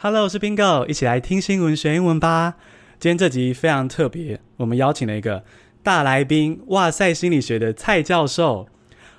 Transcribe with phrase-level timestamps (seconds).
[0.00, 2.54] Hello，我是 Bingo，一起来听新闻学英文吧。
[3.00, 5.42] 今天这集非常特别，我们邀请了一个
[5.82, 8.68] 大来宾，哇塞心理学的蔡教授。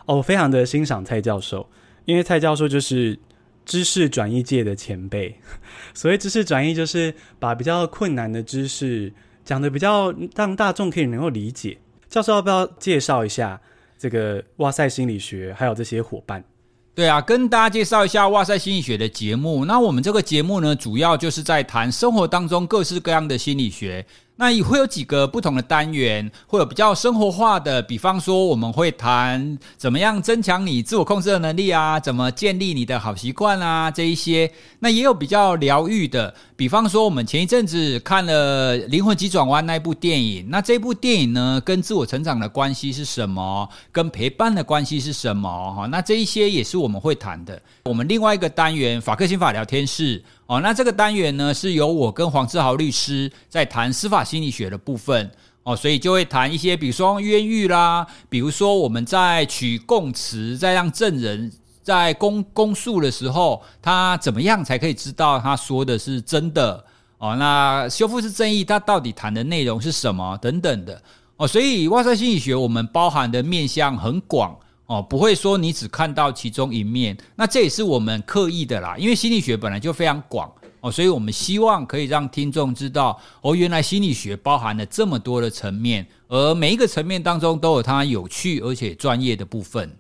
[0.06, 1.70] 哦，我非常的欣赏蔡教授，
[2.06, 3.20] 因为蔡教授就是
[3.66, 5.36] 知识转移界的前辈。
[5.94, 9.12] 所谓知识转移，就是把比较困难的知识
[9.44, 11.78] 讲得比较让大众可以能够理解。
[12.08, 13.60] 教授要不要介绍一下
[13.98, 16.42] 这个哇塞心理学，还有这些伙伴？
[17.00, 19.64] 对啊，跟大家介绍一下哇塞心理学的节目。
[19.64, 24.06] 那我们这个节目呢，主要就是在谈生活当中各式各样的心理学。
[24.40, 34.50] 那也会有几个不同的单元，会有比较生活化的，比方说我们会谈怎么样增强你自我控制的能力啊，怎么建立你的好习惯啊，这一些。
[34.80, 43.68] 那也有比较疗愈的，比方说我们前一阵子看了《灵魂急转弯》那部电影，那这部电影呢，跟自我成长的关系是什么？
[43.92, 45.74] 跟陪伴的关系是什么？
[45.76, 47.62] 哈，那这一些也是我们会谈的。
[47.84, 50.24] 我们另外一个单元法克心法聊天室。
[50.50, 55.30] 哦，那这个单元呢，是由我跟黄志豪律师在谈司法心理学的部分
[55.62, 61.52] 哦，所以就会谈一些，比如说冤狱啦，比如说我们在取供词，在让证人
[61.84, 66.84] 在公公诉的时候，他怎么样才可以知道他说的是真的
[67.20, 67.36] 哦？
[67.36, 71.00] 那修复式正义，它到底谈的内容是什么等等的
[71.38, 71.48] 哦？
[71.48, 74.58] 所以外在心理学我们包含的面向很广。
[74.90, 89.96] 哦，不会说你只看到其中一面，那这也是我们刻意的啦，因为心理学本来就非常广哦，所以我们希望可以让听众知道，哦，原来心理学包含了这么多的层面，而每一个层面当中都有它有趣而且专业的部分。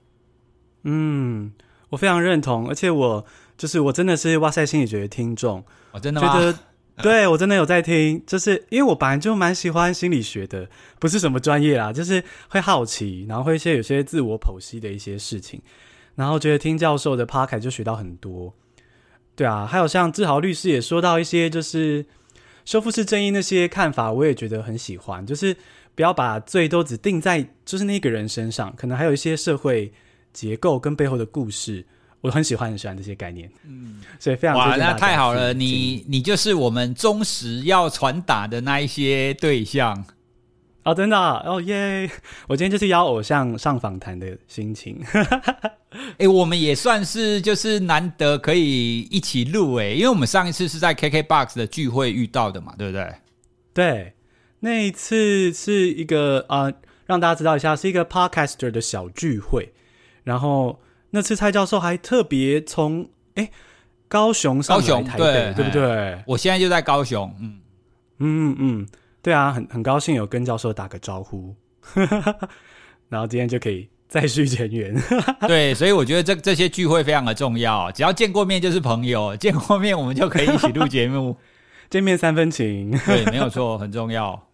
[0.85, 1.51] 嗯，
[1.89, 3.23] 我非常认同，而且我
[3.55, 6.33] 就是我真的是哇塞心理学的听众，哦，真的吗？
[6.33, 6.57] 觉得
[7.03, 10.69] 对，我真的有在听，就是因为我本来就蛮喜欢心理学的，
[10.99, 15.61] 不是什么专业啦，就是会好奇，然后会一些有些自我剖析的一些事情，
[16.15, 18.53] 然后觉得听教授的 p o c a 就学到很多。
[19.35, 22.05] 对啊，还有像志豪律师也说到一些就是
[22.65, 25.55] 修复式正义那些看法，我也觉得很喜欢，就是
[25.95, 29.93] 不要把罪都只定在就是那个人身上，可能还有一些社会
[30.33, 31.85] 结构跟背后的故事。
[32.21, 40.03] 我很喜欢很喜欢这些概念，嗯，所以非常哇，那太好了，你你就是我们忠实要传达的那一些对象
[40.83, 42.09] 哦，真的哦耶！
[42.47, 45.01] 我今天就是邀偶像上访谈的心情，
[46.19, 53.13] 哎，我们也算是就是难得可以一起录哎，因为我们上一次是在 KKBOX 的聚会遇到的嘛，对不对？
[53.73, 54.13] 对，
[54.59, 56.73] 那一次是一个啊、呃，
[57.05, 59.71] 让大家知道一下，是一个 Podcaster 的小聚会，
[60.25, 60.81] 然后。
[61.11, 63.49] 那次蔡教授还特别从哎
[64.07, 66.23] 高雄上来台北，对，对不对？
[66.27, 67.59] 我现在就在高雄，嗯
[68.19, 68.87] 嗯嗯，
[69.21, 71.55] 对啊，很很高兴有跟教授打个招呼，
[73.09, 74.95] 然后今天就可以再续前缘。
[75.47, 81.37] 对，所以我觉得这这些聚会非常的重要，只要见过面就是朋友，见过面我们就可以一起录节目，
[81.89, 84.47] 见面三分情，对，没有错，很重要。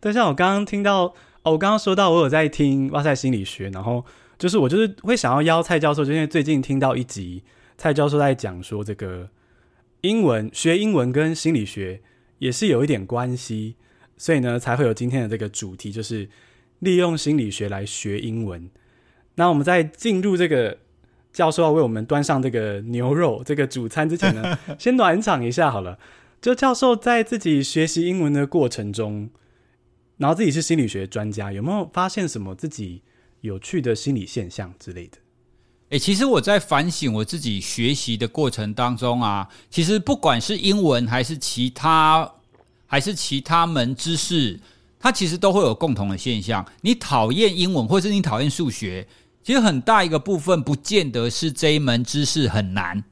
[0.00, 4.04] 但像我刚刚听到，哦，我刚刚说到我有在听哇塞心理学，然后。
[4.38, 7.42] 就是我就是会想要邀蔡教授，就因为最近听到一集
[7.78, 9.28] 蔡教授在讲说，这个
[10.02, 12.00] 英文学英文跟心理学
[12.38, 13.76] 也是有一点关系，
[14.16, 16.28] 所以呢才会有今天的这个主题，就是
[16.80, 18.68] 利用心理学来学英文。
[19.36, 20.78] 那我们在进入这个
[21.32, 25.98] 教授要为我们端上这个牛肉这个主餐之前呢， 先暖场一下好了。
[26.40, 29.30] 就教授在自己学习英文的过程中，
[30.18, 33.02] 然后自己是心理学专家，有没有发现什么自己
[33.46, 35.16] 有趣的心理现象之类的，
[35.90, 42.30] 诶，其实我在反省我自己学习的过程当中啊，其实不管是英文还是其他
[42.86, 44.60] 还是其他门知识，
[44.98, 46.66] 它其实都会有共同的现象。
[46.82, 49.06] 你讨厌英文，或是你讨厌数学，
[49.42, 53.02] 其实很大一个部分，不见得是这一门知识很难，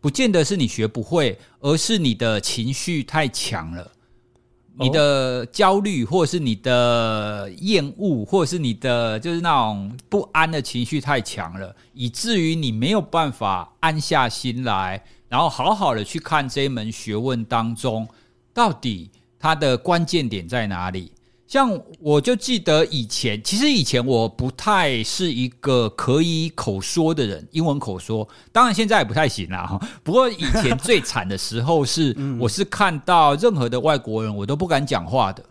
[0.00, 3.92] 不见得是你学不会，而是你的情绪太强了。
[4.76, 18.06] 你的焦虑，或者是你的厌恶，或者是你的就是那种不安的情绪太强了，以至于你没有办法安下心来，然后好好的去看这一门学问当中，
[18.52, 21.12] 到底它的关键点在哪里。
[21.46, 29.80] 像我就记得以前，其实以前我不太是一个可以口说的人，英文口说，当然现在也不太行啦哈。
[30.02, 35.44] 不过以前最惨的时候是， 我是看到任何的外国人，我都不敢讲话的。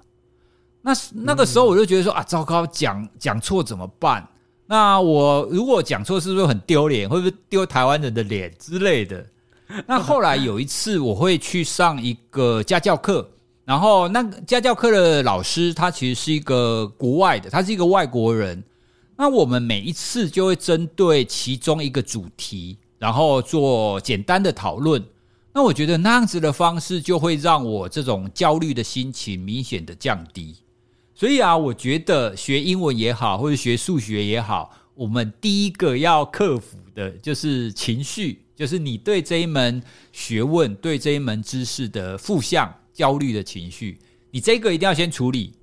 [0.81, 4.27] 那那个时候我就觉得说啊，糟糕，讲讲错怎么办？
[4.65, 7.07] 那我如果讲错，是不是很丢脸？
[7.07, 9.25] 会不会丢台湾人的脸之类的？
[9.87, 13.29] 那后来有一次，我会去上一个家教课。
[13.65, 18.61] 然后，那个家教课的老师，他其实是一个国外的，他是一个外国人。
[19.15, 25.01] 那我们每一次就会针对其中一个主题，然后做简单的讨论。
[25.53, 30.57] 那我觉得那样子的方式就会让我这种焦虑的心情明显的降低。
[31.15, 39.81] 所以啊，我觉得学英文也好，或者学数学也好，我们第一个要克服的就是情绪，就是你对这一门
[40.11, 43.97] 学问、对这一门知识的负向焦虑的情绪，
[44.31, 45.53] 你这个一定要先处理。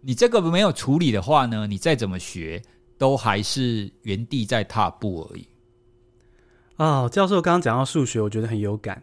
[0.00, 2.62] 你这个没有处理的话呢，你再怎么学，
[2.96, 5.46] 都还是原地在踏步而已。
[6.76, 9.02] 哦，教授刚刚讲到数学，我觉得很有感。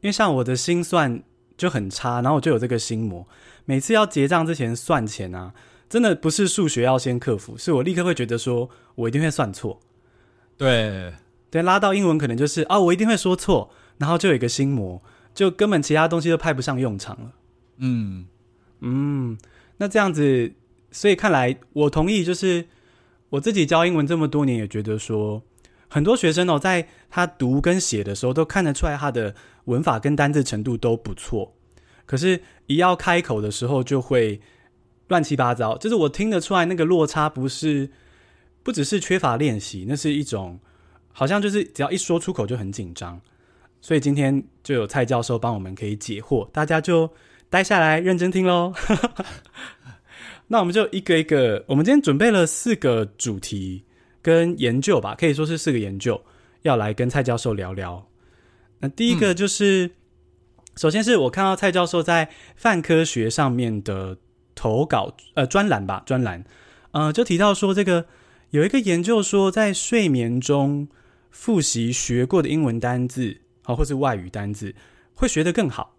[0.00, 1.22] 因为像我的心算
[1.56, 3.26] 就很差，然后我就有这个心魔，
[3.64, 5.54] 每次要结账之前算钱啊，
[5.88, 9.80] 真的不是数学要先克服，是我立刻会觉得说我一定会算错。
[10.58, 11.14] 对
[11.48, 15.00] 对，拉到英文可能就是啊、哦，我一定会说错，然后就有一个心魔，
[15.34, 17.32] 就根本其他东西都派不上用场了。
[17.78, 18.26] 嗯
[18.80, 19.36] 嗯，
[19.76, 20.52] 那这样子，
[20.90, 22.66] 所以看来我同意，就是
[23.28, 25.42] 我自己教英文这么多年，也觉得说
[25.88, 29.34] 很多学生哦，在他读跟写的时候，都看得出来他的。
[29.64, 31.56] 文法跟单字程度都不错，
[32.04, 34.38] 可是，一要开口的时候就会
[35.08, 35.78] 乱七八糟。
[35.78, 37.88] 就是我听得出来，那个落差不是
[38.62, 40.60] 不只是缺乏练习，那是一种
[41.12, 43.18] 好像就是只要一说出口就很紧张。
[43.84, 47.10] 所以今天就有蔡教授帮我们可以解惑，大家就
[47.50, 48.72] 待下来认真听喽。
[50.48, 53.84] 那我们就一个一个，我们今天准备了四个主题
[54.22, 56.18] 跟研究吧，可以说是四个研究，
[56.62, 58.08] 要来跟蔡教授聊聊。
[58.78, 59.90] 那第一个就是，
[60.76, 64.16] 首先是我看到蔡教授在泛科学上面的
[64.54, 66.42] 投稿，呃，专栏吧，专栏，
[66.92, 68.06] 呃，就提到说，这个
[68.48, 70.88] 有一个研究说，在睡眠中
[71.30, 74.72] 复习学过的英文单字，好，或是外语单字，
[75.14, 75.90] 会学得更好。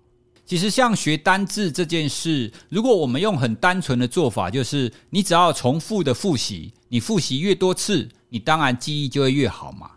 [0.45, 9.89] 其实，像学单字这件事，如果我们用很单纯的做法，就是你只要重复的复习，你复习越多次，你当然记忆就会越好嘛。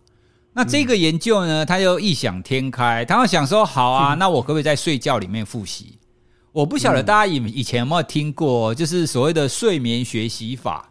[0.55, 5.99] 那这个研究呢，他就异想天开，他要想说，好啊，那我可不可以在睡觉里面复习？
[6.51, 10.91] 我不晓得大家以以前有没有听过，就是所谓的睡眠学习法。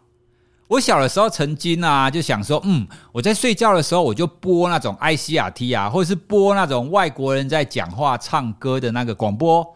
[0.68, 9.66] 我小的时候曾经啊，就想说，嗯，我在睡觉的时候，我就播那种 ICRT 啊，或者是播那种外国人在讲话、唱歌的那个广播。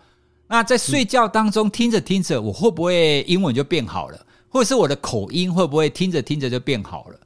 [0.47, 4.27] 那在睡觉当中听着听着，我会不会英文就变好了？
[4.51, 7.17] 或者是我的口音会不会听着听着就变好了？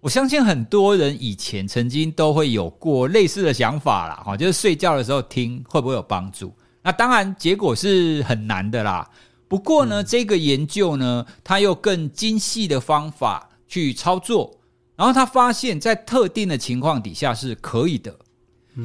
[0.00, 6.52] 我相信很多人以前曾经都会有过类似的想法啦，哈，就是睡觉的时候听会不会有帮助？
[6.82, 9.08] 那当然结果是很难的啦。
[9.48, 14.58] 不过呢，这个研究呢，它用更精细的方法去操作，
[14.94, 18.14] 然后他发现，在特定的情况底下是可以的。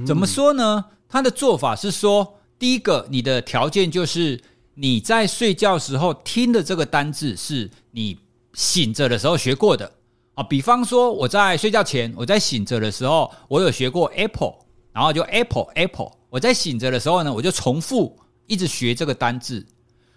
[0.06, 0.86] 怎么说呢？
[1.10, 4.42] 他的做法是说，第一个，你的条件就是
[4.74, 8.18] 你在睡觉时候听的这个单字是你
[8.54, 9.92] 醒着的时候学过的。
[10.34, 14.56] 啊，比方说我在睡觉前，我在醒着的时候，我有学过 apple，
[14.92, 16.12] 然后就 apple apple。
[16.30, 18.18] 我在醒着的时候呢，我就重复
[18.48, 19.64] 一直学这个单字，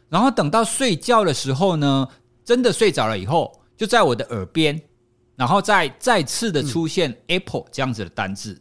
[0.09, 2.09] 然后等到睡觉的时候呢，
[2.45, 4.81] 真的睡着了以后，就在我的耳边，
[5.35, 8.59] 然后再再次的出现 apple 这样子的单字。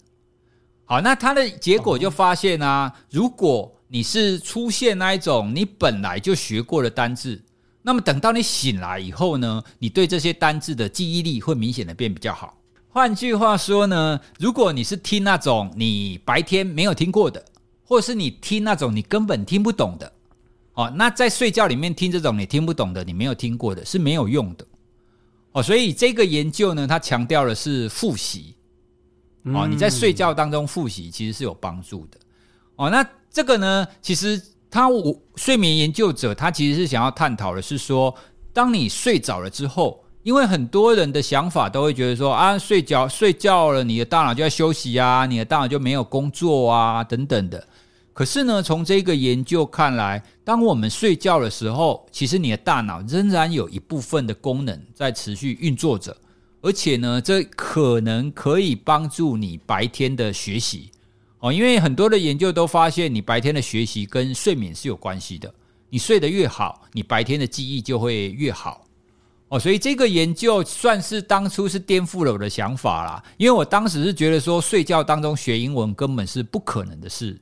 [0.85, 7.41] 好，那它的结果就发现啊，如果你是出现那一种你本来就学过的单字。
[7.87, 12.57] 那么等到你醒来以后呢，你对这些单字的记忆力会明显的变比较好。
[12.89, 17.45] 换句话说呢，如果你是听那种你白天没有听过的，
[17.83, 20.11] 或者是你听那种你根本听不懂的，
[20.75, 24.65] 哦，那在睡觉里面听这种你听不懂的、你没有听过的，是没有用的。
[25.51, 28.55] 哦，所以这个研究呢，它强调的是复习。
[29.45, 32.19] 哦，你在睡觉当中复习其实是有帮助的。
[32.75, 34.41] 哦，那这个呢，其实。
[34.67, 38.13] 他我睡眠研究者，他其实是想要探讨的是说，
[38.51, 47.65] 当你睡着了之后，因为很多人的想法都会觉得说啊，睡觉睡觉了，你的大脑就要休息啊，你的大脑就没有工作啊，等等的。
[48.15, 56.15] 可是呢，从这个研究看来，当我们睡觉的时候，其实你的大脑仍然有一部分的功能在持续运作着，
[56.61, 60.89] 而且呢，这可能可以帮助你白天的学习。
[61.39, 65.53] 哦，因为很多的研究都发现，你白天的学习跟睡眠是有关系的。
[65.89, 68.85] 你睡得越好，你白天的记忆就会越好。
[69.49, 73.21] 哦，所以这个研究算是当初是颠覆了我的想法啦。
[73.35, 77.37] 因为我当时是觉得说，睡觉当中学英文根本是不可能的事。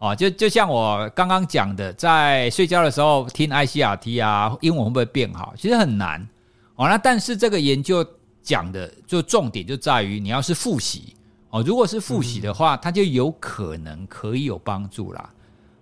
[0.00, 5.52] 哦，就就像我刚刚讲的，在睡觉的时候听 ICRT 啊，英文会不会变好？
[5.58, 6.26] 其实很难。
[6.76, 8.02] 哦，那但是这个研究
[8.42, 11.14] 讲的就重点就在于，你要是复习。
[11.50, 15.28] 哦，如果是复习的话，它就有可能可以有帮助啦。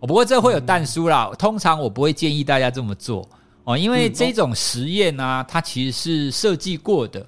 [0.01, 1.31] 哦，不过这会有但书啦。
[1.39, 3.29] 通常我不会建议大家这么做
[3.63, 7.25] 哦，因为这种实验呢，它其实是设计过的，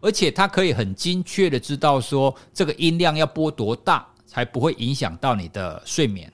[0.00, 6.32] 而且它可以很精确的知道说这个音量要拨多大才不会影响到你的睡眠。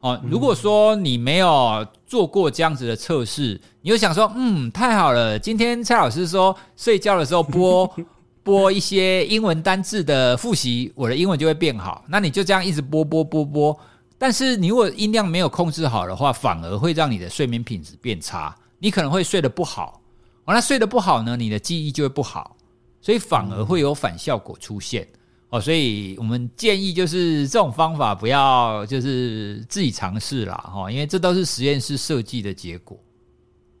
[0.00, 7.90] 哦，如果说你没有做过这样子的测试，你就想说，嗯，太好了，今天蔡老师说睡觉的时候播
[8.44, 12.04] 播一些英文单字的复习，我的英文就会变好。
[12.08, 13.78] 那你就这样一直播播播播，
[14.18, 20.02] 但是你如果音量没有控制好的话，反而会让你的睡眠品质变差，你可能会睡得不好。
[20.44, 22.54] 哦，那睡得不好呢，你的记忆就会不好，
[23.00, 25.08] 所以反而会有反效果出现。
[25.50, 32.96] 哦，所以我们建议就是这种方法不要就是自己尝试啦，哈，因为这都是实验室设计的结果。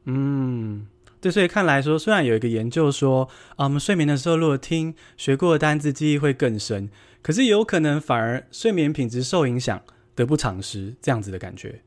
[0.06, 0.84] 嗯，
[1.20, 3.22] 对，所以看来说，虽然有一个研究说，
[3.54, 6.90] 啊，我们睡眠的时候如果听学过的单字，记忆会更深，
[7.22, 9.80] 可是有可能反而睡眠品质受影响，
[10.16, 11.80] 得不偿失这样子的感觉。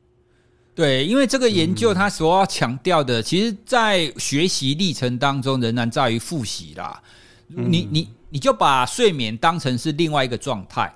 [0.74, 7.02] 对，因为这个研究它所要强调的，嗯、其实在学习历程当中仍然在于复习啦。
[7.54, 8.08] 嗯、你你。
[8.34, 10.92] 你就把睡眠当成是另外一个状态，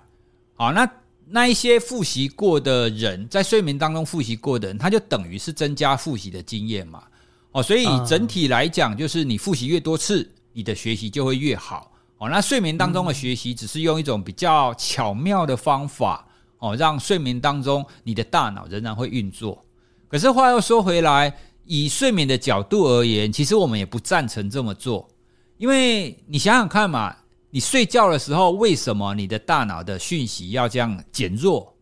[0.56, 0.90] 好，那
[1.24, 7.00] 那一些复习过的人，在睡眠当中复习过的人，他就等于是增加复习的经验嘛，
[7.52, 16.26] 哦，所以整体来讲，就是你复习越多次，你的学习就会越好，哦，那睡眠当中的学习只是用一种比较巧妙的方法，
[16.58, 19.64] 哦，让睡眠当中你的大脑仍然会运作。
[20.08, 21.32] 可是话又说回来，
[21.66, 25.08] 以睡眠的角度而言，其实我们也不赞成这么做，
[25.58, 27.14] 因为你想想看嘛。
[27.58, 31.74] 你睡觉的时候，为什么你的大脑的讯息要这样减弱？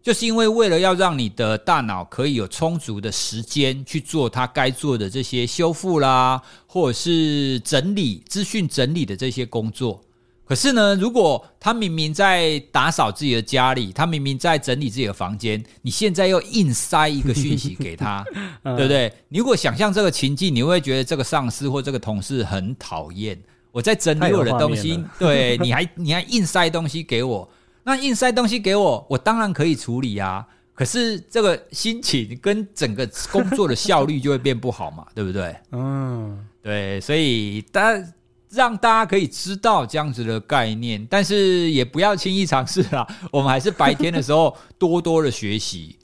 [0.00, 10.00] 就是因为为了要让你的大脑可以有充足的时间去做它该做的这些修复啦，或者是整理资讯整理的这些工作。
[10.44, 18.24] 可是呢，如果他明明在打扫自己的家里，他明明在整理自己的房间，你现在又硬塞一个讯息给他，
[18.62, 19.12] 对不对？
[19.28, 23.36] 你如果想象这个情境，你会觉得这个上司或这个同事很讨厌。
[23.74, 27.48] 我在整理我的东西，对，你还你还硬塞东西给我，
[27.82, 30.46] 那硬塞东西给我，我当然可以处理啊。
[30.74, 35.56] 可是这个心情跟整个工作的效率就会变不好嘛， 对不对？
[35.72, 38.12] 嗯，对，所以大家
[38.48, 43.04] 让大家可以知道这样子的概念，但是也不要轻易尝试啦。
[43.32, 45.98] 我们还是白天的时候多多的学习，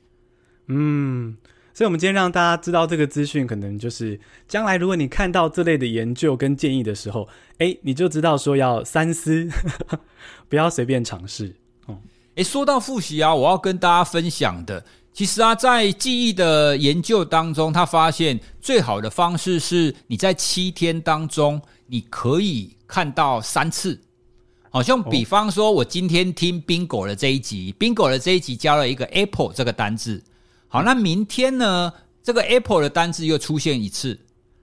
[0.67, 1.37] 嗯。
[1.81, 9.49] 所以，我们今天让大家知道这个资讯，可能就是将来如果你看到这类的研究跟建议的时候，哎，你就知道说要三思，
[10.51, 11.57] 不要随便尝试。
[11.87, 11.97] 哦，
[12.35, 14.85] 哎，说到复习啊，我要跟大家分享的，
[15.15, 23.99] 其实啊，在记忆的研究当中，他发现最好的方式是你在七天当中，你可以看到三次。
[24.69, 30.23] 好像比方说，我今天听 Bingo 的这一集，Bingo 的这一集教了一个 Apple 这个单字。
[30.73, 31.93] 好，那明天呢？
[32.23, 34.17] 这个 Apple 的单字又出现一次，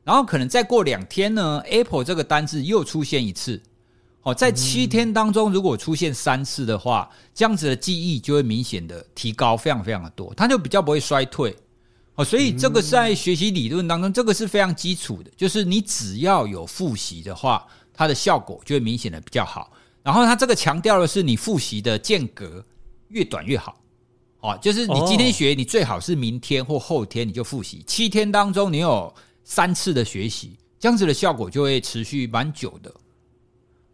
[0.06, 3.62] 然后可能再过两天呢，Apple 这个单字又出现一次。
[4.22, 11.54] 哦，在七天当中，如果出现三次的话，这样子的记忆就会明显的提高，非常非常的多，它就比较不会衰退。
[12.16, 19.74] 哦，所以这个在学习理论当中，这个是非常基础的，就是你只要有复习的话，它的效果就会明显的比较好。
[20.04, 22.64] 然后它这个强调的是，你复习的间隔
[23.10, 23.78] 越短越好。
[24.42, 27.84] 哦，就是你今天学，你最好是明天或后天你就复习。
[27.88, 29.14] 七天当中你有
[29.44, 32.94] 三次的学习，这样子的效果就会持续蛮久的。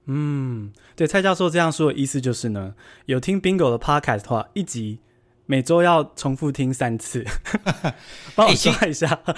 [0.05, 4.99] 嗯，对，蔡教授这样说的意思就是呢，有听 Bingo 的 Podcast 的话，一集
[5.45, 7.25] 每周要重复听三次，
[8.33, 9.07] 帮我刷一下。
[9.25, 9.35] 欸、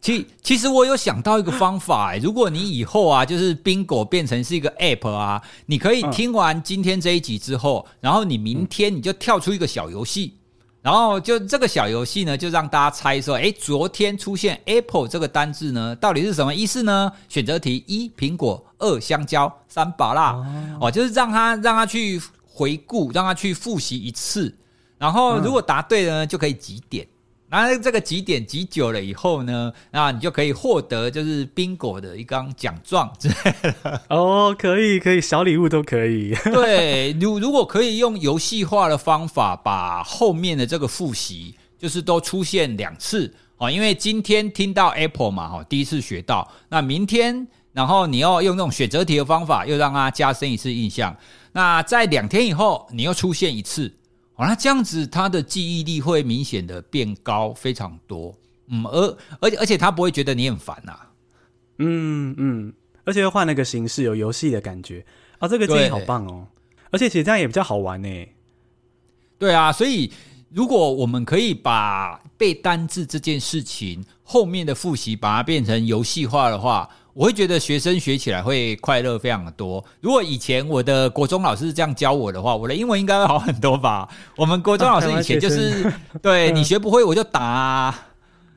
[0.00, 10.34] 其其实我有想到一个方法，如果你以后啊，就是 Bingo 变成是一个 App 啊，你可以听完今天这一集之后，然后你明天你就跳出一个小游戏，
[10.82, 17.10] 然后就这个小游戏呢，就让大家猜说，哎，昨天出现 Apple 这个单字呢，到底是什么意思呢？
[17.30, 20.44] 选择题：一苹果，二香蕉，三芭乐。
[20.78, 24.54] 哦，就是让他让他去回顾，让他去复习一次。
[25.02, 27.04] 然后如果答对了呢，就可以集点。
[27.48, 34.00] 然后这个集点集久了以后呢，那你就可以获得就是 Bingo 的一张奖状之类的。
[34.10, 36.32] 哦，可以可以，小礼物都可以。
[36.54, 43.68] 对，如如果可以用游戏化的方法，把后面的这个复习就是都出现两次哦。
[43.68, 46.48] 因为今天听到 Apple 嘛，哈，第一次学到。
[46.68, 51.14] 那明天，然后你要用那种选择题的方法，又让它加深一次印象。
[51.50, 53.92] 那在两天以后，你又出现一次。
[54.42, 58.34] 哦，那这样子，他的记忆力会明显的变高非常多，
[58.68, 61.10] 嗯，而而且而且他不会觉得你很烦呐、啊，
[61.78, 62.72] 嗯嗯，
[63.04, 65.04] 而且又换了个形式，有游戏的感觉。
[65.38, 66.46] 啊，这个建议好棒哦，
[66.90, 68.08] 而且其实这样也比较好玩呢。
[69.38, 70.12] 对啊，所以
[70.50, 79.84] 如果我们可以把背单字这件事情后面的复习把它变成游戏化的话，我会觉得学生学起来会快乐非常的多。
[80.00, 84.08] 如果以前我的国中老师是这样教我的话，我的英文应该会好很多吧？
[84.36, 88.08] 我们国中老师以前就是， 啊、对你学不会我就打、啊。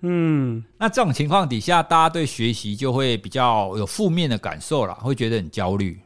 [0.02, 6.00] 嗯，那这种情况底下，大家对学习就会比较有负面的感受了，会觉得很焦虑。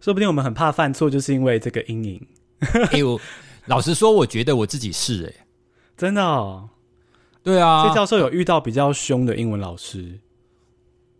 [0.00, 2.26] 说不定我们很怕犯错，就是因为这个阴影。
[2.92, 3.20] 哎呦，
[3.66, 5.46] 老实说，我觉得我自己是哎、欸，
[5.96, 6.68] 真的哦。
[7.42, 10.18] 对啊，所以教授有遇到比较凶的英文老师。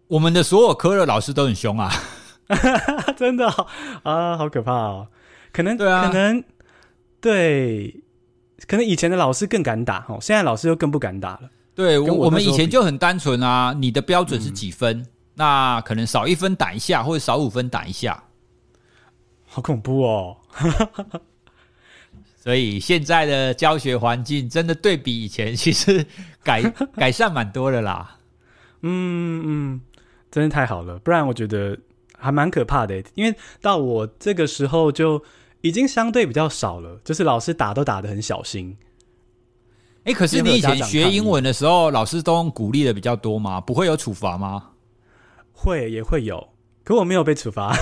[0.08, 1.92] 我们的所有科的老师都很凶啊，
[3.16, 3.66] 真的、哦、
[4.02, 5.08] 啊，好可怕哦。
[5.52, 6.44] 可能对啊，可能
[7.20, 8.02] 对，
[8.66, 11.50] 可能以前的老师更敢打哦，现在老师又更不敢打了。
[11.74, 14.98] 对，我我们以前就很单纯啊，你的标准是几分？
[14.98, 18.22] 嗯、那可能少一分打一下，或者少五分打一下，
[19.46, 20.36] 好恐怖哦。
[22.36, 26.06] 所以现在的教学环境真的对比以前，其实
[26.44, 26.62] 改
[26.94, 28.16] 改善蛮多的啦。
[28.82, 29.80] 嗯嗯，
[30.36, 31.78] 真的太好了，不然我觉得
[32.18, 33.02] 还蛮可怕的。
[33.14, 35.22] 因为到我这个时候就
[35.62, 38.76] 已经相对比较少了，就是老师打都打得很小心。
[40.04, 43.58] 哎，可是你以前学英文的时候，老师都鼓励的比较多吗？
[43.62, 44.72] 不会有处罚吗？
[45.52, 46.50] 会，也会有，
[46.84, 47.74] 可我没有被处罚。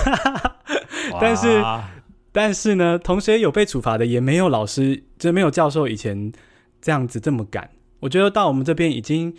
[1.19, 1.61] 但是。
[2.31, 6.33] 但是呢，同学有被处罚的，也没有老师，就没有教授以前
[6.81, 7.69] 这样子这么敢。
[8.01, 9.33] 我觉得到我们这边已经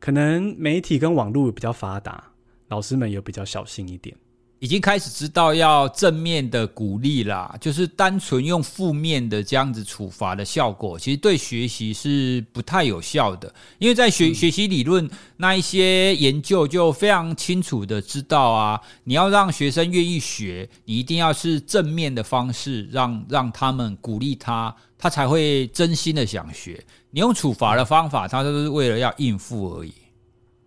[0.00, 2.27] 可能媒体跟网络比较发达，
[2.68, 4.16] 老师们也比较小心一点。
[4.60, 13.54] 已经开始知道要正面的鼓励啦，就是单纯用负面的这样子处罚的效果，其实对学习是不太有效的。
[13.78, 26.84] 因为在学学习理论那一些研究就非常清楚的知道啊，你要让学生愿意学，你一定要是正面的方式让让他们鼓励他，他才会真心的想学。
[27.12, 29.94] 你用处罚的方法，他都是为了要应付而已。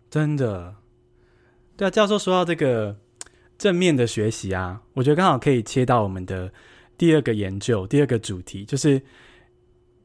[0.10, 0.74] 真的，
[1.82, 2.96] 对啊，教授说到这个。
[3.58, 6.52] 正面的学习啊，我觉得刚好可以切到我们的
[6.98, 9.00] 第二个研究，第二个主题就是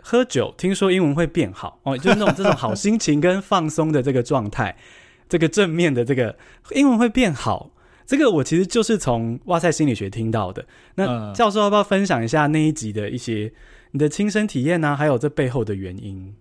[0.03, 0.55] 喝酒。
[0.59, 4.77] 听说英文会变好哦，就是那种这种好心情跟放松的这个状态，
[5.27, 6.37] 这个正面的这个
[6.73, 7.71] 英文会变好。
[8.05, 10.67] 这个我其实就是从哇塞心理学听到的。
[10.97, 13.51] 那教授要不要分享一下那一集的一些
[13.93, 14.95] 你的亲身体验呢？
[14.95, 16.35] 还有这背后的原因？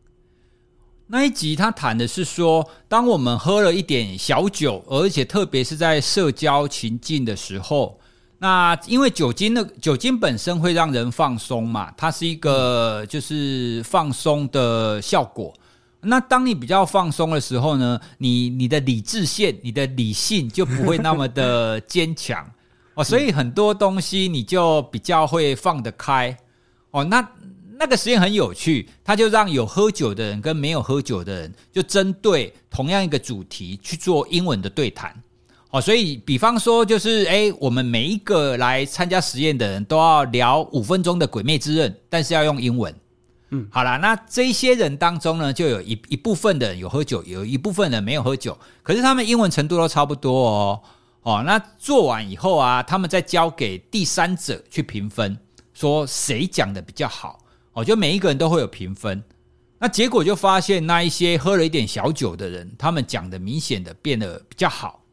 [1.08, 8.00] 那一集他谈的是说，当我们喝了一点小酒，而且特别是在社交情境的时候，
[8.40, 15.54] 那因为酒精的酒精本身会让人放松嘛，它是一个就是放松的效果。
[16.02, 22.44] 那当你比较放松的时候呢，你你的理智线、你的理性就不会那么的坚强
[22.96, 26.36] 哦，所以很多东西你就比较会放得开
[26.92, 27.04] 哦。
[27.04, 27.28] 那
[27.78, 35.14] 那个实验很有趣，他就让有喝酒的人跟没有喝酒的人，就针对同样一个主题去做英文的对谈。
[35.72, 42.96] 哦，所以比方说，就是诶，我们每一个来参加实验的人都要聊五分钟的《鬼灭之刃》，但是要用英文。
[43.50, 50.82] 嗯，好啦，那这些人当中呢，就有一一部分的人有喝酒，有一部分人没有喝酒，可是他们英文程度都差不多哦。
[51.24, 55.38] 哦，那做完以后啊，他们再交给第三者去评分，
[55.74, 57.40] 说谁讲的比较好。
[57.76, 59.22] 哦，就每一个人都会有评分，
[59.78, 65.04] 那结果就发现那一些喝了一点小酒的人，他们讲的明显的变得比较好。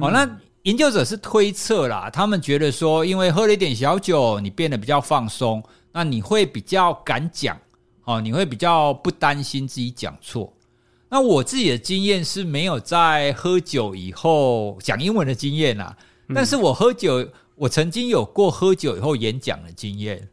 [0.00, 7.60] 哦，那研究者是推测啦，他们觉得说，因为喝了一点小酒，你变得比较放松，那你会比较敢讲，
[8.04, 10.52] 哦，你会比较不担心自己讲错。
[11.08, 15.96] 那我自己的经验是没有在喝酒以后讲英文的经验啦，
[16.32, 20.28] 但是我喝酒，我曾经有过喝酒以后演讲的经验。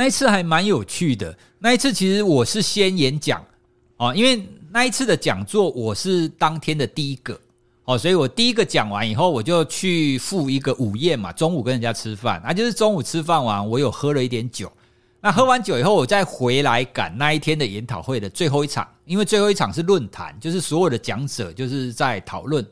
[0.00, 1.36] 那一次还蛮有趣的。
[1.58, 3.44] 那一次其实我是先演讲
[3.98, 7.38] 哦，因为那一次的讲座我是当天的第一个
[7.84, 14.72] 哦，所以我第一个讲完以后，我就去赴一个午宴嘛，中午跟人家吃饭啊，就是中午吃饭完，我有喝了一点酒。
[15.20, 22.66] 那喝完酒以后，我再回来赶那一天的研讨会的最后一场，因为最后一场是论坛，就是所有的讲者就是在讨论。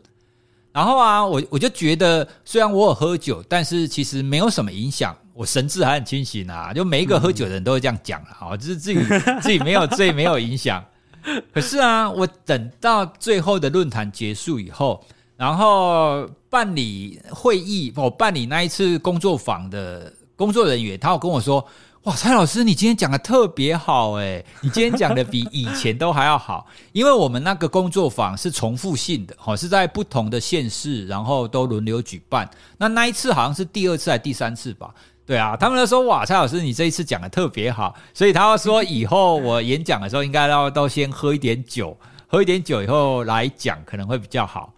[0.72, 5.14] 然后啊，我我就觉得，虽然我有喝酒，但是其实没有什么影响。
[5.38, 9.00] 我神志还很清醒啊，就每一个喝酒的人都会这样讲了，好，就是自己
[9.40, 10.84] 自己没有醉，没有影响。
[11.54, 15.00] 可是啊，我等到最后的论坛结束以后，
[15.36, 21.64] 然后办理会议，我办理那一次工作坊的工作人员，他有跟我说
[22.02, 32.50] ：“哇，蔡老师，你今天讲的特别好，诶，你今天讲的比以前都还要好，因为我们那个工作坊是重复性的，好，是在不同的县市，然后都轮流举办。
[32.76, 34.92] 那那一次好像是第二次还是第三次吧？”
[35.28, 41.94] 对啊，他们都说哇，蔡老师你这一次讲的特别好，所以他要说 以后我演讲的时候应该要都先喝一点酒，
[42.26, 44.72] 喝一点酒以后来讲可能会比较好。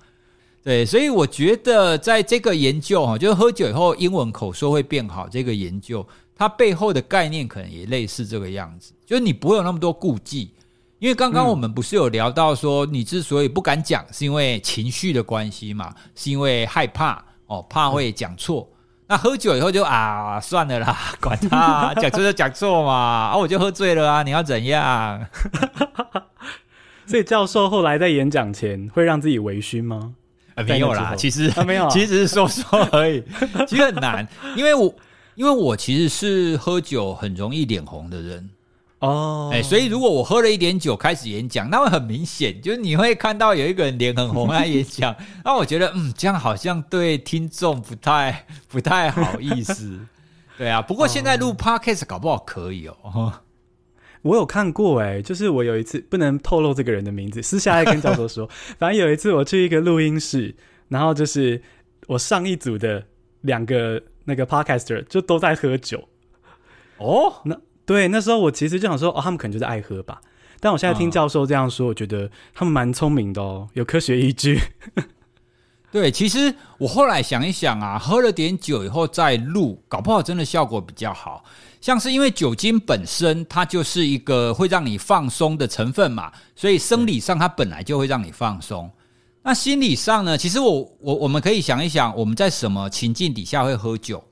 [0.64, 10.52] 对，所以我觉得在这个研究哈，就是喝酒以后英文口说会变好，这个研究它背后的概念可能也类似这个样子，就是你不会有那么多顾忌，
[10.98, 18.68] 因为刚刚我们不是有聊到说，你之所以不敢讲，是因为情绪的关系嘛，是因为害怕哦，怕会讲错。
[19.10, 22.92] 那喝酒以后就啊，算了啦， 管他，讲错就讲错嘛，
[23.32, 25.26] 啊，我就喝醉了啊，你要怎样？
[27.06, 30.14] 所以教授后来在演讲前会让自己微醺吗？
[30.54, 33.20] 啊、没有啦，其实、啊、没有， 其实是说说而已。
[33.66, 34.94] 其实很难，因为我
[35.34, 38.48] 因为我其实是喝酒很容易脸红的人
[39.00, 49.98] 哦，哎，所以如果我喝了一点酒开始演讲，那会很明显， 就是你会看到有一个人脸很红在演讲， 那我觉得嗯，这样好像对听众不太不太好意思。
[50.58, 53.32] 对啊，不过现在录 Podcast 搞不好可以哦。
[54.20, 58.46] 我有看过哎，就是我有一次不能透露这个人的名字，私下来跟教授说。
[58.78, 60.54] 反正有一次我去一个录音室，
[60.88, 61.62] 然后就是
[62.06, 63.02] 我上一组的
[63.40, 66.06] 两个那个 podcaster 就都在喝酒。
[66.98, 67.58] 哦，那
[67.90, 70.20] 对，那时候我其实就想说，哦，他们可能就是爱喝吧。
[70.60, 74.60] 但我现在听教授这样说，我觉得他们蛮聪明的哦，有科学依据。
[75.90, 81.42] 对，其实我后来想一想啊，喝了点酒以后再录，搞不好真的效果比较好。
[81.80, 88.88] 像是因为酒精本身它就是一个会让你放松的成分嘛，所以生理上它本来就会让你放松。
[89.42, 90.38] 那心理上呢？
[90.38, 94.22] 其实我我我们可以想一想，我们在什么情境底下会喝酒？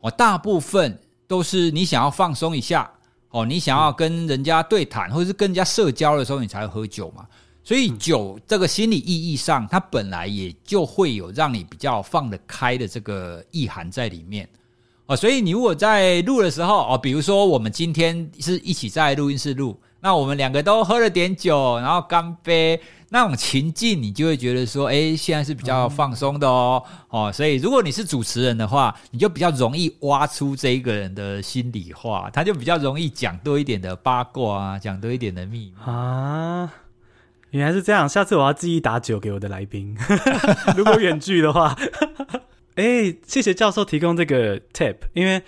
[0.00, 0.98] 我，大部分
[1.28, 2.90] 都是你想要放松一下，
[3.34, 7.26] 哦，你想要跟人家对谈，或者是跟人家社交的时候，你才会喝酒嘛。
[7.64, 14.48] 所以酒这个心理意义上，它本来也就会有让你比较放得开的这个意涵在里面
[15.06, 15.16] 哦。
[15.16, 26.82] 所以你如果在录的时候哦，比如说我们今天是一起在录音室录，那我们两个都喝了点酒，然后干杯，那种情境你就会觉得说，诶，现在是比较放松的哦。
[27.08, 36.70] 哦，所以如果你是主持人的话，你就比较容易挖出这一个人的心里话，他就比较容易讲多一点的八卦啊，讲多一点的秘密啊。
[37.50, 39.96] 原来是这样，下次我要记忆打酒给我的来宾。
[40.76, 41.76] 如果远距的话，
[42.76, 45.40] 哎、欸，谢谢教授提供这个 tip，因为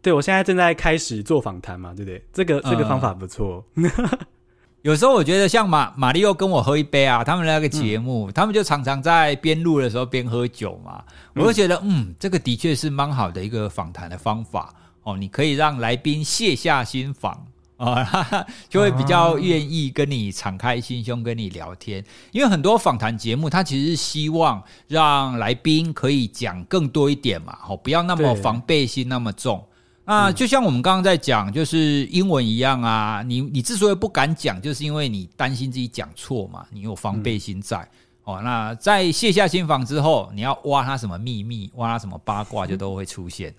[0.00, 2.22] 对我现在正在开始做访谈嘛，对不对？
[2.32, 3.64] 这个这个方法不错。
[3.74, 3.90] 嗯、
[4.82, 11.02] 有时候我觉得像马马里奥跟我喝一杯啊，他们那个节目，嗯、他们就常常在边录的时候边喝酒嘛，
[11.34, 17.44] 我就觉得嗯，嗯，这个的确是蛮好的一个访谈的方法哦，你可以让来宾卸下心防。
[17.78, 29.64] 啊、哦， 就会比较愿意跟你敞开心胸跟你聊天，因为很多访谈节目，它其实是希望让来宾可以讲更多一点嘛，哦，不要那么防备心那么重。
[30.04, 37.88] 那就像我们刚刚在讲，就是英文一样啊，你你之所以不敢讲，就是因为你担心自己讲错嘛，你有防备心在。
[38.24, 43.54] 哦，那在卸下心防之后，你要挖他什么秘密，挖他什么八卦，就都会出现。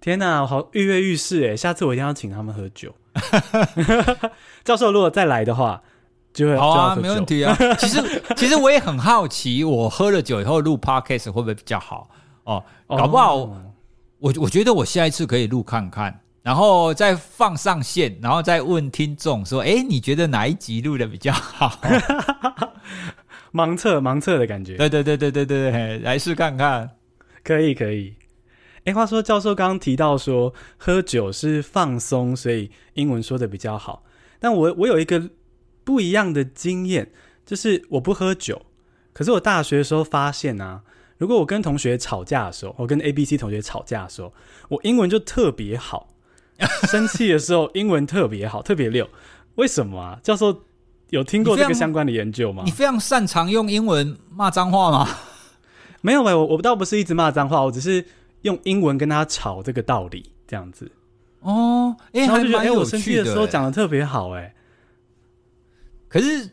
[0.00, 1.56] 天哪，我好跃跃欲试哎！
[1.56, 2.94] 下次我一定要请他们喝酒。
[4.64, 5.82] 教授如果再来的话，
[6.32, 7.56] 就会好啊，没问题啊。
[7.78, 12.08] 其实 其实我也很好奇，我喝了酒以后录 podcast 会不会比较好
[12.44, 12.64] 哦？
[12.86, 21.72] 搞不好我我觉得我下一次可以录看看，然后再放上线，然后再问听众说：哎，你觉得哪一集录的比较好？
[23.52, 24.76] 盲测盲测的感觉。
[24.76, 26.88] 对对对对对对对，来试看看，
[27.42, 28.14] 可以可以。
[28.84, 34.04] 哎，话说教授刚刚提到说喝酒是放松，所以英文说的比较好。
[34.38, 35.30] 但我我有一个
[35.84, 37.10] 不一样的经验，
[37.44, 38.62] 就是我不喝酒，
[39.12, 40.82] 可是我大学的时候发现啊，
[41.18, 44.32] 如果我跟同学吵架的时候，我跟 A、B、C 同学吵架的时候，
[44.68, 46.08] 我英文就特别好，
[46.88, 49.08] 生气的时候 英文特别好，特别溜。
[49.56, 50.20] 为什么啊？
[50.22, 50.62] 教授
[51.10, 52.62] 有听过这个相关的研究吗？
[52.64, 55.08] 你非常擅长用英文骂脏话吗？
[56.00, 58.04] 没有没有，我我倒不是一直骂脏话，我只是。
[58.42, 60.90] 用英文跟他吵这个道理，这样子
[61.40, 64.54] 哦，哎、欸，然后就觉得哎、欸，我生气的时候讲的特别好，哎。
[66.08, 66.48] 可是，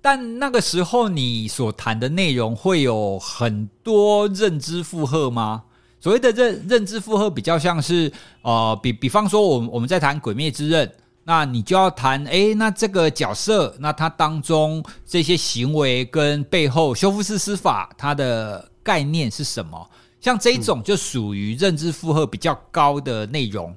[0.00, 5.64] 但那个时候你所谈的内容会有很多认知负荷吗？
[5.98, 8.12] 所谓的认认知负荷，比较像是
[8.42, 10.86] 呃，比比方说，我们我们在谈《鬼灭之刃》，
[11.24, 19.90] 那你就要谈，哎、欸，那这个角色，那他当中这些行为跟背后修复式司法，它的概念是什么？
[20.26, 23.72] 像这一种就属于认知负荷比较高的内容，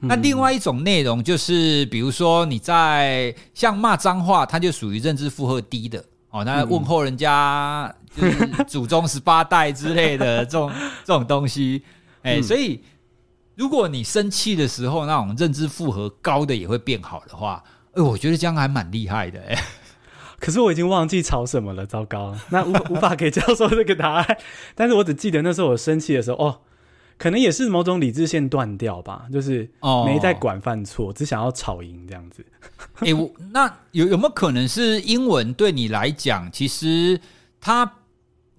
[0.00, 6.04] 嗯、那另外一种内容就是，比如说你在像骂脏话，它就属于认知负荷低的。
[6.30, 6.42] 哦。
[6.42, 10.72] 那问候人家就是祖宗十八代之类的 这种
[11.04, 11.80] 这种东西，
[12.22, 12.82] 哎、欸，所以
[13.54, 19.62] 如果你生气的时候，那种认知负荷高的也会变好的话，哎，我觉得这样还蛮厉害的哎。
[20.44, 24.38] 可是我已经忘记吵什么了，糟糕，那无 无法给教授这个答案。
[24.74, 26.60] 但是我只记得那时候我生气的时候，哦，
[27.16, 29.70] 可能也是某种理智线断掉吧，就是
[30.04, 32.44] 没在管犯错，哦、只想要吵赢这样子。
[32.96, 37.18] 哎、欸，我那有有没有可能是英文对你来讲，其实
[37.58, 37.90] 它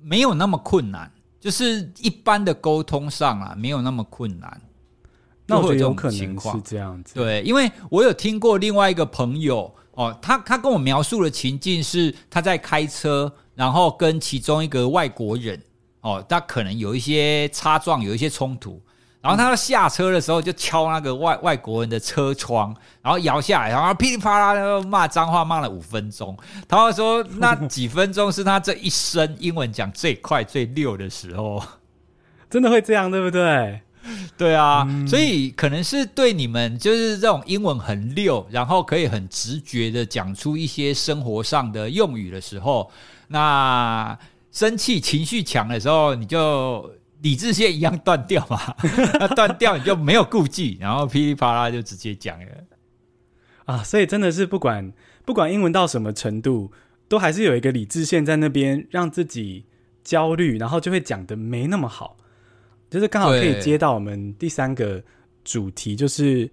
[0.01, 4.59] 没有那么困难，就是一般的沟通上啊，没有那么困难。
[5.45, 9.71] 那我觉得有可能是这样子，对，因为我有听过另外一个朋友。
[9.95, 15.61] 哦，他他跟我描述的情境是他在开车，然后跟其中一个外国人，
[16.01, 18.81] 哦，他可能有一些擦撞，有一些冲突，
[19.21, 26.37] 然后他下车的时候就敲那个外外国人的车窗，然后摇下来，然后噼里啪啦骂脏话，骂了五分钟。
[26.67, 31.63] 他会说那几分钟是他这一生英文讲最快最溜的时候，
[32.51, 33.79] 真的会这样，对不对？
[34.37, 42.91] 对啊，嗯、所以可能是对你们就是这种英文很溜，然后可以很直觉的讲出一些生活上的用语的时候，
[43.27, 44.17] 那
[44.51, 46.89] 生气情绪强的时候，你就
[47.21, 48.75] 理智线一样断掉嘛，
[49.19, 52.45] 那断掉你就没有顾忌，然后噼里啪啦就直接讲了
[53.65, 54.93] 啊，所以真的是不管
[55.25, 56.71] 不管英文到什么程度，
[57.07, 59.65] 都还是有一个理智线在那边让自己
[60.03, 62.17] 焦虑，然后就会讲的没那么好。
[62.95, 65.03] 就是刚好可以接到我们第三个
[65.43, 66.49] 主题，就是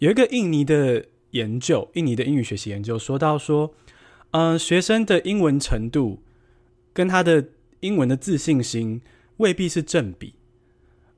[0.00, 3.72] 有一个印尼的研究，印尼的英语学习研究说到说，
[4.32, 6.20] 嗯、呃，学生的英文程度
[6.92, 9.00] 跟他的英文的自信心
[9.36, 10.34] 未必是正比。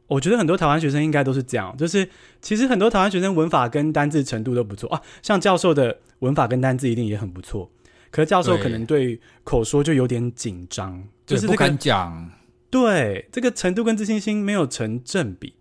[0.09, 2.07] 我觉得很多台湾学生应该都是这样，就是
[2.43, 7.71] 其实很多台湾学生文法跟单字程度都不错啊，像教授的文法跟单字一定也很不错，
[8.11, 12.31] 可是教授可能对口说就有点紧张，就是、这个、不敢讲。
[12.71, 15.55] 对，这个程度跟自信心没有成正比，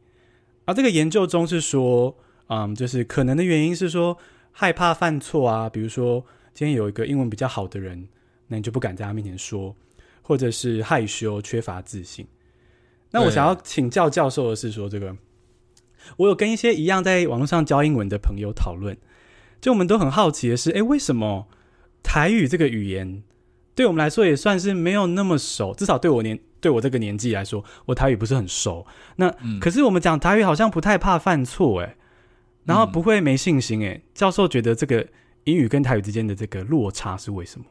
[0.66, 2.18] 而、这个研究中是说，
[2.48, 4.18] 嗯，就是可能的原因是说
[4.52, 8.10] 害怕犯错啊，比如说今天有一个英文比较好的人，
[8.48, 9.74] 那你就不敢在他面前说，
[10.22, 12.28] 或者是害羞、缺乏自信。
[13.12, 15.16] 那我想要请教教授的是说，这个
[16.18, 18.98] 我有跟一些一样在网络上教英文的朋友讨论，
[19.62, 21.48] 就我们都很好奇的是，诶，为什么
[22.04, 23.24] 台语这个语言
[23.74, 26.38] 对我们来说也算是没有那么熟，至少对我年。
[26.68, 28.86] 对我这个年纪来说，我台语不是很熟。
[29.16, 31.96] 那、嗯、可是我们讲台语好像不太怕犯错诶，
[32.66, 34.02] 然后不会没信心诶。
[34.14, 35.08] 教授觉得这个
[35.46, 37.66] 英语跟台语之间的这个落差是为什么？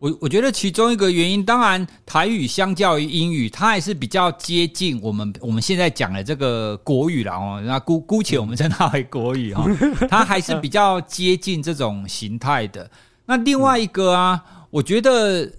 [0.00, 7.62] 我我觉得其中一个原因，当然台语相较于英语，它还是比较接近我们我们现在讲的这个国语了哦。
[7.64, 9.70] 那姑姑且我们称它为国语哈、哦，
[10.10, 12.90] 它还是比较接近这种形态的。
[13.26, 15.52] 那另外一个啊，嗯、我觉得。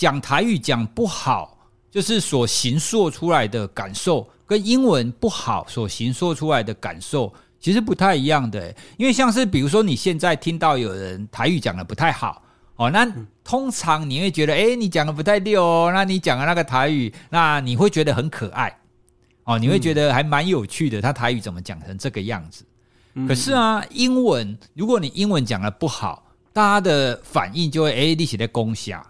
[0.00, 1.58] 讲台语讲不好，
[1.90, 8.74] 就是所形塑出来的感受，跟英文不好所形塑出来的感受，其实不太一样的。
[8.96, 12.42] 因为像是比如说，你现在听到有人台语讲的不太好
[12.76, 13.06] 哦，那
[13.44, 18.74] 通常你会觉得，诶，你讲的不太溜哦，那你讲的那个台语，那你会觉得很可爱
[19.44, 21.02] 哦，你会觉得还蛮有趣的。
[21.02, 22.64] 他台语怎么讲成这个样子？
[23.28, 29.06] 可是啊，英文如果你英文讲的不好，大家的反应就会，诶，你是在攻下。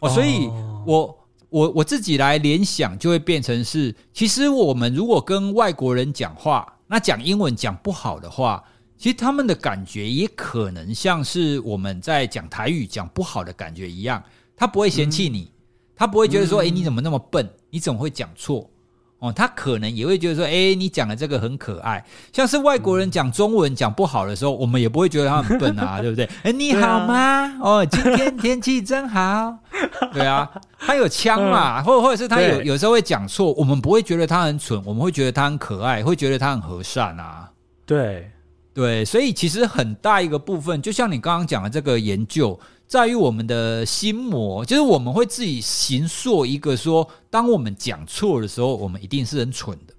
[0.00, 0.48] 哦，所以
[0.86, 1.18] 我
[1.50, 8.62] 我我自己来联想，就会变成是，其实我们如果跟外国人讲话，那讲英文讲不好的话，
[8.96, 14.22] 其实他们的感觉也可能像是我们在讲台语讲不好的感觉一样，
[14.56, 15.50] 他不会嫌弃你，
[15.96, 18.70] 他不会觉得说，诶，你怎么那么笨，你怎么会讲错？
[19.20, 22.04] 哦，他可能也会觉得说，哎，你讲的这个很可爱。
[22.32, 26.28] 像是外国人讲中文讲不好的时候，我们也不会觉得他很笨啊， 对不对？
[26.44, 27.14] 哎，你好吗？
[27.14, 29.58] 啊、哦，今天天气真好。
[30.14, 37.50] 对啊，他有腔嘛，或或者是他有有时候会讲错，我们不会觉得他很蠢，我们会觉得他很可爱，会觉得他很和善啊。
[37.84, 38.30] 对
[38.72, 42.58] 对，所以其实很大一个部分，就像你刚刚讲的这个研究。
[42.88, 49.92] 在于我们的心魔，就是我们会自己形塑一个说，当我们讲错的时候，我们一定是很蠢的，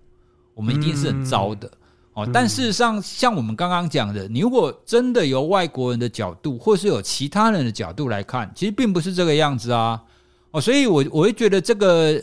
[0.55, 1.71] 我们一定是很糟的。
[2.15, 10.01] 哦，但事实上，像我们刚刚讲的，你如果真的由外国人的角度，或是有其他人的角度来看，其实并不是这个样子啊。
[10.49, 12.19] 哦，所以我我会觉得这个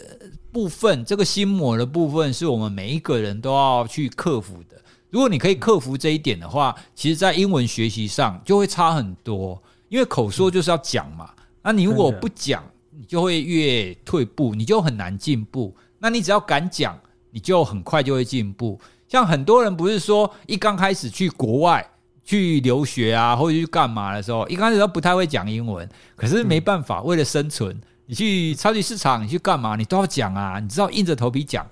[0.51, 4.77] 部分，这个心魔的部分，是我们每一个人都要去克服的。
[5.11, 9.63] 如果你可以克服这一点的话，其实，在英文学习上就会差很多。
[9.89, 11.31] 因为口说就是要讲嘛，
[11.63, 15.75] 那你如果不讲，你就会越退步，你就很难进步。
[15.99, 16.99] 那你只要敢讲，
[17.31, 18.79] 你就很快就会进步。
[19.09, 21.89] 像很多人不是说一刚开始去国外
[22.25, 25.89] 去留学啊，或者去干嘛的时候，一开始都不太会讲英文。
[26.17, 30.59] 可是没办法，为了生存，你去超级市场，你去干嘛，你都要讲啊。
[30.59, 31.65] 你知道硬着头皮讲，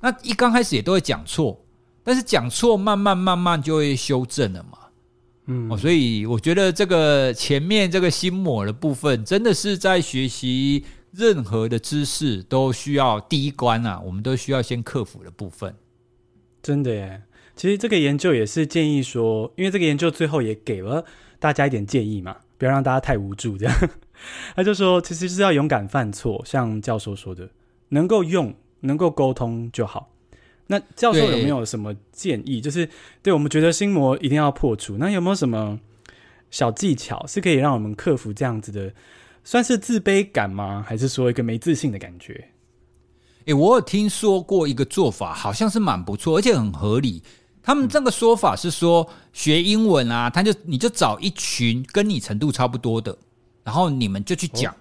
[0.00, 1.56] 那一刚开始也都会讲错，
[2.02, 4.78] 但是讲错慢慢慢慢就会修正了嘛。
[5.52, 15.74] 嗯，哦，所以我觉得这个前面这个心魔的部分，真的是在学习任何的知识都需要第一关啊，我们都需要先克服的部分。
[16.62, 17.22] 真的耶，
[17.56, 21.04] 其实这个研究也是建议说，因为这个研究最后也给了
[21.40, 23.90] 大家一点建议嘛，不要让大家太无助这样。
[24.54, 27.50] 他就说，其实是要勇敢犯错，像教授说的，
[27.88, 30.10] 能够用、能够沟通就好。
[30.70, 32.60] 那教授有没有什么建议？
[32.60, 32.88] 就是
[33.24, 35.80] 对我们觉得心魔一定要破除，那有没有什么
[36.48, 38.94] 小技巧是可以让我们克服这样子的，
[39.42, 40.84] 算是自卑感吗？
[40.86, 42.52] 还是说一个没自信的感觉？
[43.46, 47.20] 诶，我有听说过一个做法，好像是蛮不错，而且很合理。
[47.60, 53.18] 他们这个说法是说，学英文啊，他就你就找一群跟你程度差不多的，
[53.64, 54.72] 然后你们就去讲。
[54.72, 54.76] 哦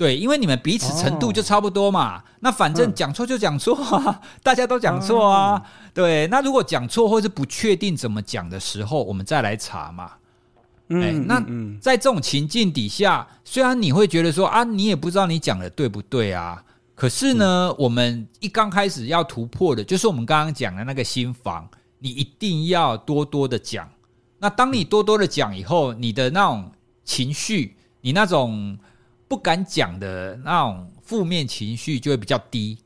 [0.00, 5.62] 对，因为你们彼此程度就差不多嘛，哦、那反正讲错就讲错啊，嗯、大家都讲错啊。
[5.62, 10.12] 嗯、对，那如果讲错或是不确定怎么讲的时候，我们再来查嘛。
[10.88, 11.44] 嗯，哎，那
[11.82, 23.86] 在这种情境底下，虽然你会觉得说啊，你也不知道你讲的对不对啊，可是呢，嗯、我们一刚开始要突破的，就是我们刚刚讲的那个心房，你一定要多多的讲。
[24.38, 26.72] 那当你多多的讲以后，你的那种
[27.04, 28.78] 情绪，你那种。
[29.30, 32.76] 不敢讲的那种负面情绪就会比较低，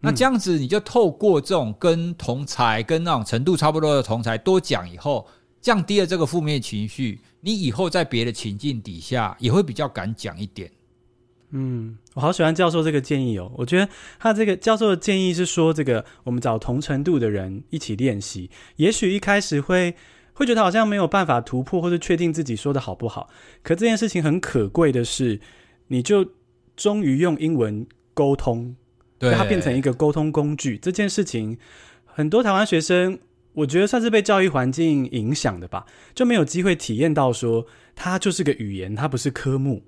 [0.00, 5.24] 那这样子你就透过这种跟同才、跟那种程度差不多的同才多讲以后，
[5.60, 10.68] 降低了这个负面情绪，你以后在别的情境底下也会比较敢讲一点。
[11.50, 13.48] 嗯，我好喜欢教授这个建议哦。
[13.54, 19.94] 我觉得他这个教授的建议是说，这个我们找同程度的人一起练习，也许一开始会
[20.32, 23.30] 会觉得好像没有办法突破，或者确定自己说的好不好。
[23.62, 25.40] 可这件事情很可贵的是。
[25.88, 26.26] 你就
[26.76, 28.74] 终于用英文沟通，
[29.18, 30.78] 对，它变成一个沟通工具。
[30.78, 31.58] 这件事情，
[32.04, 33.18] 很多台湾学生，
[33.52, 39.82] 我觉得算是被教育环境影响的吧，就没有机会体验到说，它就是个语言，它不是科目。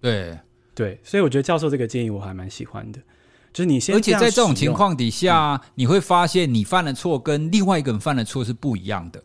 [0.00, 0.38] 对
[0.74, 3.00] 对，所以我觉得教授这个建议我还蛮喜欢的，
[3.52, 9.22] 就是你先，而且在这种情况底下，嗯，你会发现你犯的错跟另外一个人犯的错是不一样的。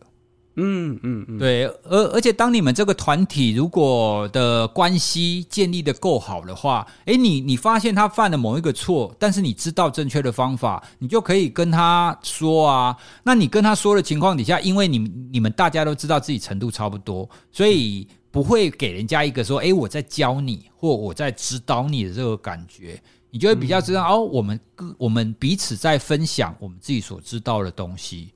[0.56, 12.96] 嗯嗯嗯，对，而而且当你们这个团体如果的关系建立的够好的话，诶，你你发现他犯了某一个错，但是你知道正确的方法，你就可以跟他说啊。
[13.24, 14.98] 那你跟他说的情况底下，因为你
[15.32, 28.30] 你们大家都知道自己程度差不多，所以不会给人家一个说，诶，我在教你或我在指导你的这个感觉，你就会比较知道、嗯、哦，我们各我们彼此在分享我们自己所知道的东西，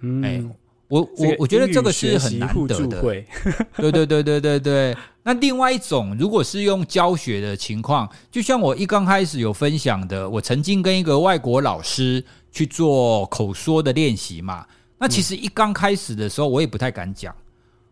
[0.00, 0.52] 嗯。
[0.92, 3.00] 我我我觉得这个是很难得的，
[3.78, 4.96] 对对对对对对。
[5.22, 14.66] 那另外一种，如果是用教学的情况，就像我一刚开始有分享的，我曾经跟一个外国老师去做口说的练习嘛。
[14.98, 17.34] 那其实一刚开始的时候，我也不太敢讲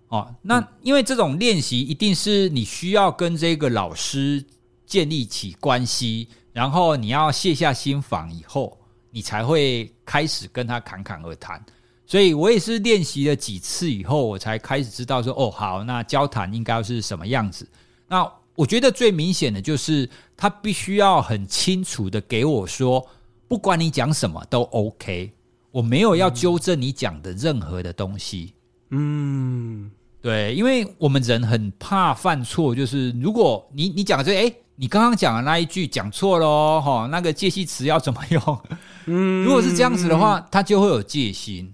[0.09, 0.29] 哦。
[0.43, 4.45] 那因为这种练习一定是你需要跟这个老师
[4.85, 8.77] 建立起关系，然后你要卸下心防以后，
[9.11, 11.65] 你才会开始跟他侃侃而谈。
[12.11, 17.65] 所以我也是练习了几次以后，我才开始知道说，哦，好，那交谈应该是什么样子。
[18.09, 23.07] 那我觉得最明显的就是，他必须要很清楚的给我说，
[23.47, 25.31] 不管你讲什么都 OK，
[25.71, 28.55] 我没有要纠正你讲的任何的东西。
[28.89, 29.89] 嗯，
[30.21, 38.61] 对，因为我们人很怕犯错，就是如果你你讲的这，诶，你刚刚讲的那一句讲错了，哈，那个介系词要怎么用？
[39.07, 41.73] 嗯，如果是这样子的话，他就会有戒心。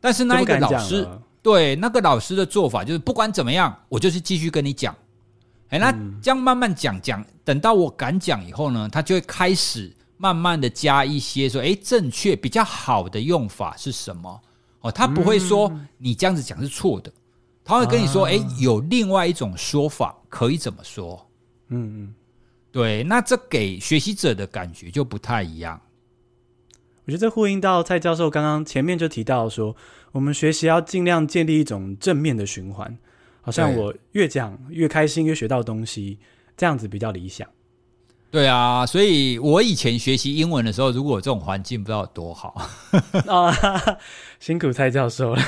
[0.00, 1.06] 但是那一个老师，
[1.42, 4.94] 对那个老师的做法就是不管怎么样，我就是继续跟你讲。
[5.68, 14.40] 哎，那这样慢慢讲讲，等到我敢讲以后呢，他就会开始慢慢的加一些说，哎，正确比较好的用法是什么？
[14.80, 17.12] 哦，他不会说你这样子讲是错的，
[17.62, 21.24] 他会跟你说，哎，有另外一种说法可以怎么说？
[21.68, 22.14] 嗯嗯，
[22.72, 25.80] 对，那这给学习者的感觉就不太一样。
[27.10, 29.74] 我觉得这呼应到蔡教授刚刚前面就提到说，
[30.12, 32.96] 我们学习要尽量建立一种正面的循环，
[33.40, 36.20] 好像我越讲越开心，越学到东西，
[36.56, 37.48] 这样子比较理想。
[38.30, 42.54] 对啊，所以我以前学习英文的时候，如果有这种环境，不知道有多好
[43.26, 43.52] 啊！
[44.38, 45.42] 辛苦蔡教授了。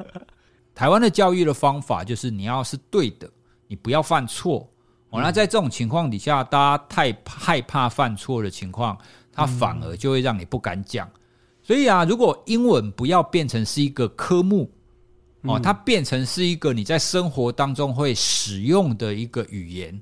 [0.74, 3.28] 台湾的教育的方法就是，你要是对的，
[3.66, 4.66] 你不要犯错。
[5.10, 8.96] 哦，那在这种情况底下，大家太害怕犯错的情况。
[9.34, 11.10] 它反而就会让你不敢讲，
[11.62, 14.70] 所以啊，如果英文不要变成是一个科目
[15.42, 20.00] 哦，它变成是一个你在生活当中会使用的一个语言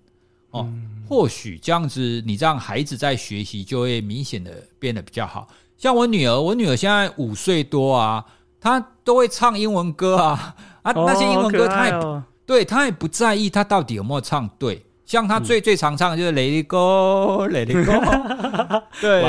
[0.50, 0.68] 哦，
[1.08, 5.48] 或许这样子，你让孩子在学习就会明显的变得比较好。
[5.78, 8.24] 像我女儿，我女儿现在五岁多啊，
[8.60, 14.84] 她都会唱英文歌啊，啊，那些英文歌她也、哦、对她也不在意她到底有没有唱对。
[15.12, 19.22] 像他最最常唱的就是 Let It Go，Let It Go， 对。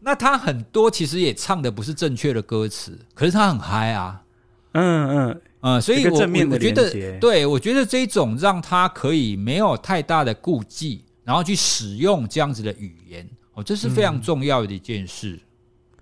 [0.00, 4.20] 那他很多其实也唱的不是正确的歌词，可是他很嗨啊。
[4.72, 6.20] 嗯嗯嗯，所以我
[6.50, 15.30] 我觉得，对我觉得这种让他可以没有太大的顾忌，然后去使用这样子的语言，哦，这是非常重要的一件事。
[15.30, 15.98] 嗯、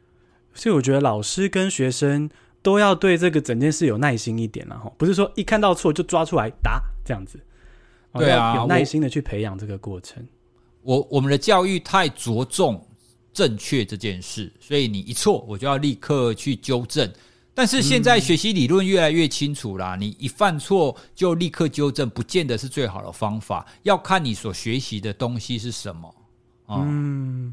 [0.55, 2.29] 所以我觉得老师跟学生
[2.61, 7.39] 都要对这个整件事有耐心一点，然后不是说一看到错就抓出来打这样子。
[8.15, 10.23] 对啊，有耐心的去培养这个过程。
[10.83, 12.85] 我我，我们的教育太着重
[13.33, 17.11] 正确这件事，所以你一错，我就要立刻去纠正。
[17.55, 23.67] 但是现在学习理论越来越清楚啦，你一犯错就立刻纠正，不见得是最好的方法。
[23.83, 26.15] 要看你所学习的东西是什么。
[26.69, 27.53] 嗯，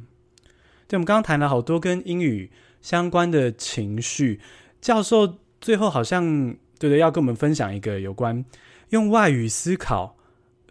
[0.87, 2.49] 对，我们刚刚谈了好多跟英语
[2.81, 4.39] 相关的情绪。
[4.81, 6.23] 教授最后好像
[6.77, 8.43] 对对，要跟我们分享一个有关
[8.89, 10.15] 用外语思考。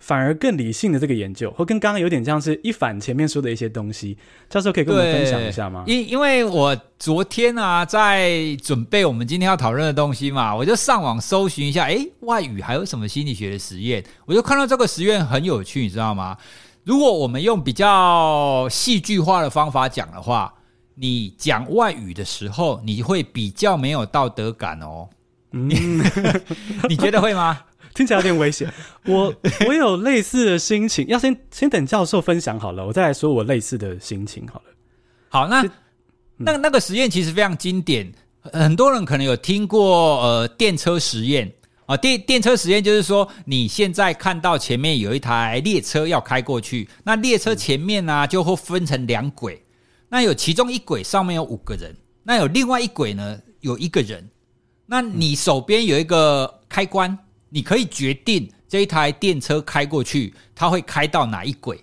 [0.00, 4.16] 反而更理性的这个研究，或跟刚刚有点像是一反前面说的一些东西，
[4.48, 5.84] 教授可以跟我们分享一下吗？
[5.86, 14.04] 因因为我昨天啊在准备我们今天要讨论的东西嘛，我就上网搜寻一下，诶，外语还有什么心理学的实验？
[14.24, 16.36] 我就看到这个实验很有趣，你知道吗？
[16.84, 20.54] 如果我们用比较戏剧化的方法讲的话，
[20.94, 25.08] 你讲外语的时候，你会比较没有道德感哦。
[25.52, 25.68] 嗯，
[26.88, 27.60] 你觉得会吗？
[27.98, 28.72] 听起来有点危险。
[29.06, 29.34] 我
[29.66, 34.66] 我有类似的心情，要先先等教授分享好了，我再来说我类似的心情好了。
[35.28, 35.68] 好，那
[36.36, 38.08] 那那个实验其实非常经典，
[38.40, 41.52] 很多人可能有听过呃电车实验
[41.86, 41.96] 啊。
[41.96, 49.60] 电电车实验就是说，你现在看到前面有一台列车要开过去，那列车前面呢、啊、就会分成两轨，
[50.08, 51.92] 那有其中一轨上面有五个人，
[52.22, 54.24] 那有另外一轨呢有一个人，
[54.86, 57.18] 那你手边有一个开关。
[57.48, 61.82] 你可以决定这一台电车开过去，它会开到哪一轨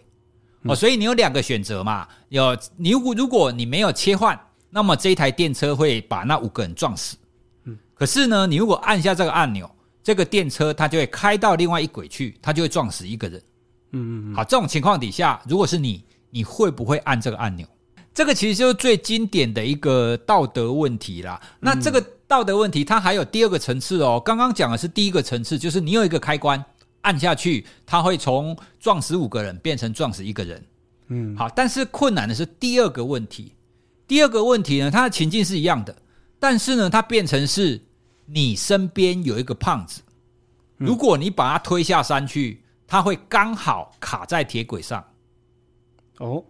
[0.64, 2.08] 哦，所以你有两个选择嘛。
[2.30, 4.40] 有你如果如果你没有切换，
[4.70, 7.18] 那么这一台电车会把那五个人撞死。
[7.64, 9.70] 嗯，可是呢，你如果按下这个按钮，
[10.04, 13.42] 这个电车它就会开到另外一轨去，它就会撞死一个人。
[13.92, 17.68] 嗯嗯，好，这种情况底下，如果是你，你会不会按这个按钮？
[18.14, 21.42] 这个其实就是最经典的一个道德问题啦。
[21.60, 22.06] 那这个。
[22.28, 24.22] 道德问题，它还有第二个层次哦。
[24.24, 26.64] 刚刚讲的是第一个层次，就是你有一个开关
[27.02, 30.66] 按下去，它会从撞死五个人变成撞死一个人。
[31.08, 31.48] 嗯，好。
[31.50, 33.54] 但是困难的是第二个问题。
[34.08, 35.96] 第二个问题呢，它的情境是一样的，
[36.40, 37.80] 但是呢，它变成是
[38.26, 40.02] 你身边有一个胖子，
[40.78, 45.04] 如果你把他推下山去，他会刚好卡在铁轨上。
[46.18, 46.44] 哦，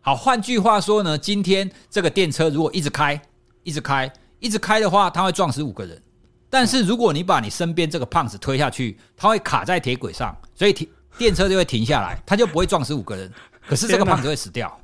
[0.00, 0.16] 好。
[0.16, 3.20] 换句话说呢，今天这个电车如果一直开，
[3.62, 4.12] 一直开。
[4.38, 6.00] 一直开的话，它会撞死五个人。
[6.48, 13.30] 但是如果你把你身边这个胖子推下去，它会卡在铁轨上，所以停电车就会停下来，它就不会撞死五个人。
[13.66, 14.80] 可是这个胖子会死掉。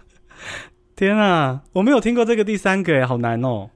[0.97, 3.71] 天啊，我没有听过这个第三个，好难哦。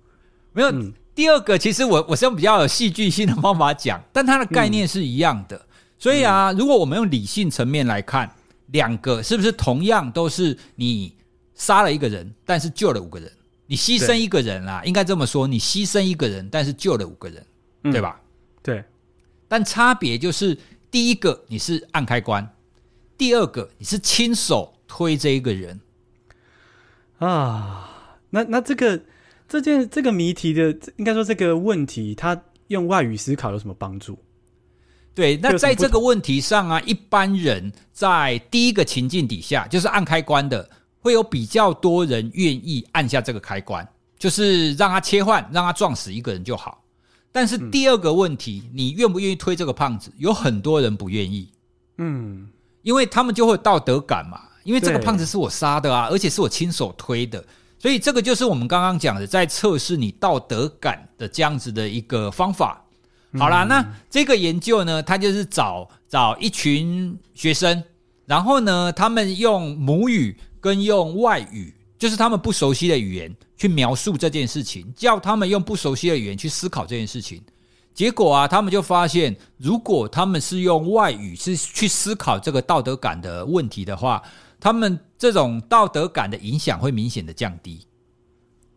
[0.52, 5.60] 没有、嗯、第二个，其实我我是用比较有戏剧性的方法讲，但它的概念是一样的。
[5.98, 8.30] 所以啊，如果我们用理性层面来看，
[8.66, 11.14] 两个是不是同样都是你
[11.54, 13.30] 杀了一个人，但是救了五个人？
[13.66, 17.44] 你牺牲一个人啦，应该这么说，你牺牲一个人，但是救了五个人，
[17.82, 18.20] 嗯、对吧？
[18.62, 18.84] 对。
[19.48, 20.56] 但差别就是，
[20.90, 22.48] 第一个你是按开关，
[23.18, 25.80] 第二个你是亲手推这一个人
[27.18, 28.18] 啊。
[28.30, 29.00] 那那这个
[29.48, 34.18] 这件这个谜题的，应该说这个问题，它用外语思考有什么帮助？
[35.14, 40.68] 对，那在这个问题上啊，一般人在第一个情境底下，就是按开关的。
[41.06, 43.86] 会有比较多人愿意按下这个开关，
[44.18, 46.82] 就是让他切换，让他撞死一个人就好。
[47.30, 50.10] 但是第二个问题，嗯、你愿不愿意推这个胖子？
[50.18, 51.48] 有很多人不愿意，
[51.98, 52.48] 嗯，
[52.82, 57.44] 因为他们就会有道德感嘛，因为这个胖子是我杀的啊，而且是我亲手推的，
[57.78, 62.84] 所以这个就是我们刚刚讲的，在测试你道德感的这样子的一个方法。
[63.38, 67.84] 好啦，那这个研究呢，他就是找找一群学生，
[68.24, 70.36] 然后呢，他们用母语。
[70.60, 77.42] 跟用外语，就是他们不熟悉的语言去描述这件事情，叫他们用不熟悉的语言去思考这件事情。
[77.94, 84.22] 结果啊，他们就发现，如果他们是用外语是去思考这个道德感的问题的话，
[84.60, 87.86] 他们这种道德感的影响会明显的降低。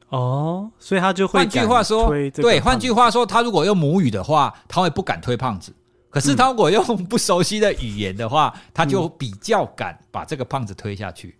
[0.08, 1.40] 哦，所以他就会。
[1.40, 5.72] 换句话说，对，换句话说，他如果用母语的话，他会不敢推胖子；
[6.10, 11.38] 可是他如果用不熟悉的语言的话，他就比较敢把这个胖子推下去。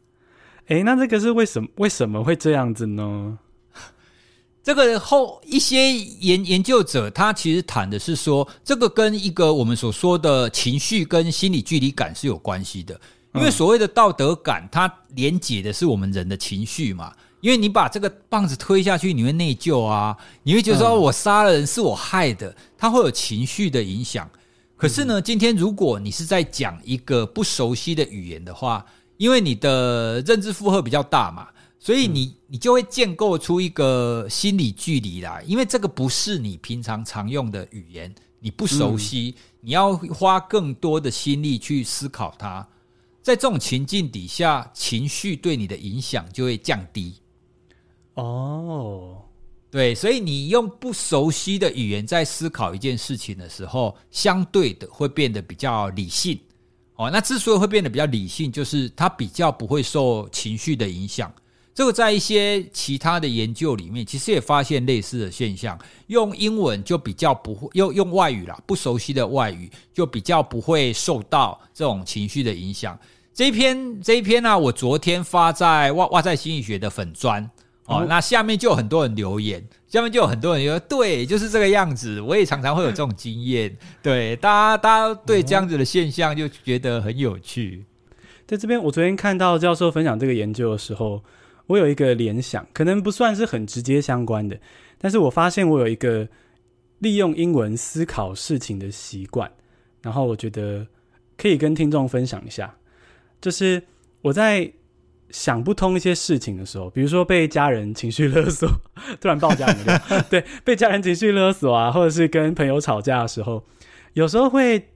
[0.70, 1.68] 哎，那这个是为什么？
[1.78, 3.40] 为什么会这样子呢？
[4.64, 13.00] 这个后一些研研究者，他其实谈的是说，这个跟一个我们所说的情绪跟心理距离感是有关系的。
[13.34, 17.14] 因为所谓的道德感，它连结的是我们人的情绪嘛。
[17.42, 24.30] 因为你把这个棒子推下去，你会内疚啊，你会觉得说我杀了人是我害的，它会有情绪的影响。
[24.76, 28.86] 可是呢，今天如果你是在讲一个不熟悉的语言的话，
[29.20, 42.66] 因为你的认知负荷比较大嘛，所以你你就会建构出一个心理距离来，因为这个不是你平常常用的语言，你不熟悉，你要花更多的心力去思考它。
[43.22, 47.16] 在这种情境底下，情绪对你的影响就会降低。
[48.14, 49.18] 哦，
[49.70, 56.40] 对，所以你用不熟悉的语言在思考一件事情的时候，相对的会变得比较理性。
[57.00, 61.34] 哦，那之所以会变得比较理性，就是他比较不会受情绪的影响。
[61.74, 65.80] 这个在一些其他的研究里面，其实也发现类似的现象。
[66.08, 73.00] 用英文就比较不会用用外语啦，不熟悉的外语就比较不会受到这种情绪的影响。
[73.34, 77.50] 这一篇这一篇呢、我昨天发在哇哇在心理学的粉专
[77.90, 82.22] 哦，那下面就有很多人留言，下面就有很多人说，对，就是这个样子。
[82.22, 87.86] 我也常常会有这种经验， 对，大家大家对这样子的现象就觉得很有趣。
[88.48, 91.24] 在这边，我昨天看到教授分享这个研究的时候。
[91.70, 94.60] 我有一个联想，可能不算是很直接相关的，
[94.98, 96.28] 但是我发现我有一个
[96.98, 99.52] 利用英文思考事情的习惯，
[100.02, 100.88] 然后我觉得
[101.38, 102.76] 可以跟听众分享一下，
[103.40, 103.84] 就是
[104.24, 104.74] 我在
[105.30, 108.70] 想不通一些事情的时候，比如说被家人情绪勒索，
[109.22, 113.64] 突然爆家人的 对，被家人情绪勒索啊，或者是跟朋友吵架的时候，
[114.14, 114.90] 有时候会，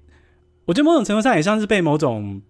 [0.65, 2.41] 我觉得某种程度上也像是被某种。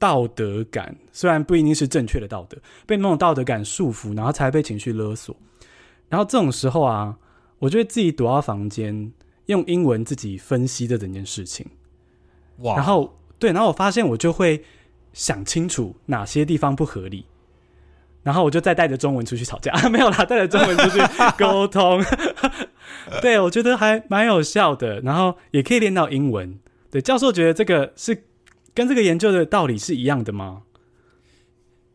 [0.00, 5.36] 道德感虽然不一定是正确的道德，被某种道德感束缚，然后才被情绪勒索。
[6.08, 7.14] 然后这种时候啊，
[7.58, 9.12] 我就会自己躲到房间，
[9.44, 11.66] 用英文自己分析这整件事情。
[12.60, 12.76] 哇！
[12.76, 14.64] 然后对，然后我发现我就会
[15.12, 17.26] 想清楚哪些地方不合理，
[18.22, 19.72] 然后我就再带着中文出去吵架。
[19.88, 20.98] 没有啦，带着中文出去
[21.38, 22.04] 沟通。
[23.22, 26.58] 对，我觉得还蛮有效的，然后也可以练到英文。
[26.90, 28.24] 对，教授觉得这个是。
[28.72, 30.62] 跟这个研究的道理是一样的吗？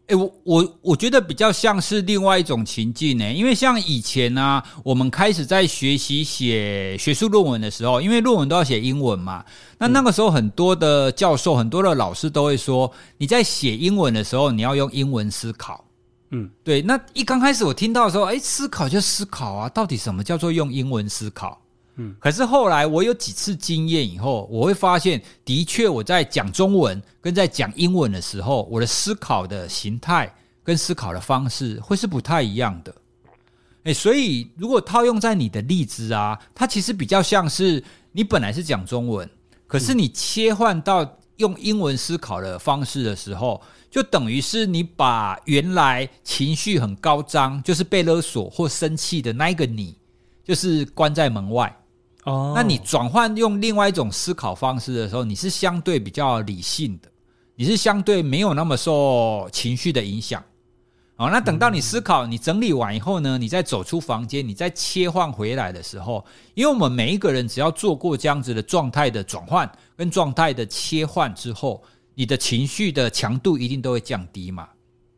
[0.08, 9.44] 哎，我我我觉得比较像是另外一种情境呢，因为像以前呢、啊，我们开始在学习写学术论文的时候，因为论文都要写英文嘛，
[9.78, 15.85] 那那个时候很多的教授、很多的老师都会说，你在写英文的时候，你要用英文思考。
[16.36, 16.82] 嗯，对。
[16.82, 21.62] 那一刚开始我听到的时候，诶，思考就思考啊，到底什么叫做用英文思考？
[21.96, 32.94] 嗯，可是后来我有几次经验以后，我会发现，的确我在讲中文跟在讲英文的时候，我的思考的形态跟思考的方式会是不太一样的。
[33.84, 37.82] 诶，所以如果套用在你的例子啊，它其实比较像是
[38.12, 39.30] 你本来是讲中文，
[39.68, 43.62] 可是你切换到用英文思考的方式的时候，
[43.96, 49.96] 就等于是你把原来情绪很高涨，就是被勒索或生气的那一个你，
[50.44, 51.74] 就是关在门外。
[52.26, 57.10] 哦，那你转换用另外一种思考方式的时候，你是相对比较理性的，
[57.56, 60.44] 你是相对没有那么受情绪的影响。
[61.16, 71.82] 哦，那等到你思考、你整理完以后呢，你再走出房间，你再切换回来的时候，因为我们每一个人只要做过这样子的状态的转换跟状态的切换之后，
[72.16, 74.68] 你的情绪的强度一定都会降低嘛。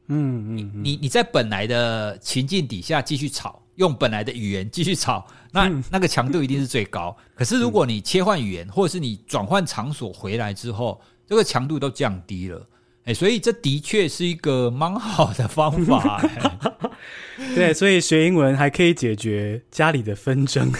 [0.09, 3.63] 嗯嗯，你你在本来的情境底下继续吵。
[3.77, 5.23] 用本来的语言继续吵，
[5.53, 7.15] 那那个强度一定是最高。
[7.35, 12.67] 可是如果你切换语言，或者是你转换场所回来之后，这个强度都降低了。
[13.03, 16.19] 哎，所以这的确是一个蛮好的方法。
[17.53, 20.71] 对，所以学英文还可以解决家里的纷争，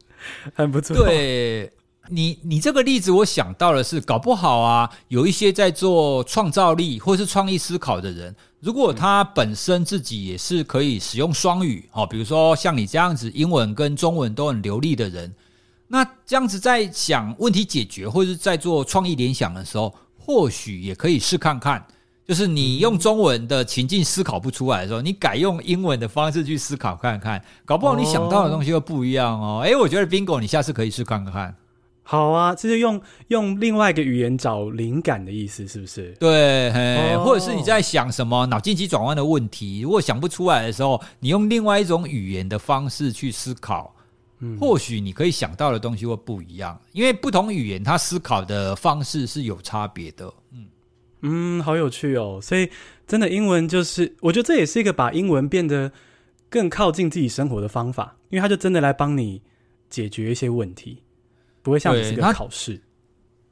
[0.56, 0.96] 很不错。
[0.96, 1.70] 对。
[2.08, 15.32] 你你这个例子，我想到的是，搞不好啊，有一些在做创造力或是创意思考的人，如果他本身自己也是可以使用双语，哦，比如说像你这样子，英文跟中文都很流利的人，
[15.88, 21.84] 那这样子在想问题解决或者是在做创意联想的时候，或许也可以试看看，
[22.26, 29.60] 就是你用中文的情境思考不出来的时候，你改用英文的方式去思考看看，搞不好你想到的东西又不一样哦。
[29.64, 31.54] 诶，我觉得 Bingo，你下次可以试看看。
[32.08, 36.12] 好啊，这是用用另外一个语言找灵感的意思，是不是？
[36.20, 37.26] 对，嘿，oh.
[37.26, 43.92] 或者是你在想什么脑筋急转弯的问题，如果想不出来的时候，你用另外一种语言的方式去思考，
[44.38, 50.32] 嗯，或许你可以想到的东西会不一样，因为不同语言它思考的方式是有差别的。
[50.52, 50.66] 嗯
[51.22, 52.38] 嗯，好有趣哦。
[52.40, 52.70] 所以
[53.04, 55.90] 真的英文就是，我觉得这也是一个把英文变得
[56.48, 59.42] 更靠近自己生活的方法，因为它就真的来帮你
[59.90, 61.02] 解决一些问题，
[61.66, 62.80] 不会像是个考试。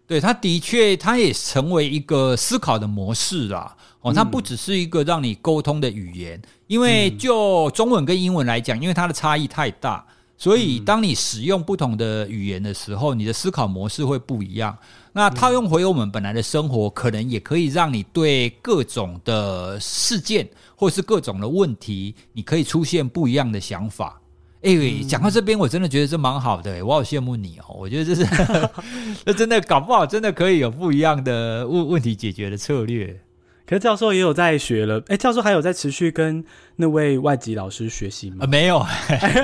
[0.06, 3.76] 对，他的确，他也成为一个思考的模式啦。
[4.02, 10.06] 哦，它不只是一个让你沟通的语言，因为就中文跟英文来讲，因为它的差异太大，
[10.36, 14.78] 所以当你使用不同的语言的时候，你的思考模式会不一样。
[15.12, 24.20] 那套用回我们本来的生活，可能也可以让你对各种的事件或是各种的问题，你可以出现不一样的想法。
[24.64, 27.76] 哎、欸，讲到这边，我真的觉得这蛮好的、欸，我好羡慕你哦。
[27.78, 28.26] 我觉得这是，
[29.26, 33.20] 这真的搞不好真的可以有不一样的问问题解决的策略。
[33.66, 36.42] 可是教授也有在学了，哎、欸，教授还有在持续跟
[36.76, 38.38] 那位外籍老师学习吗？
[38.40, 38.78] 啊，没有，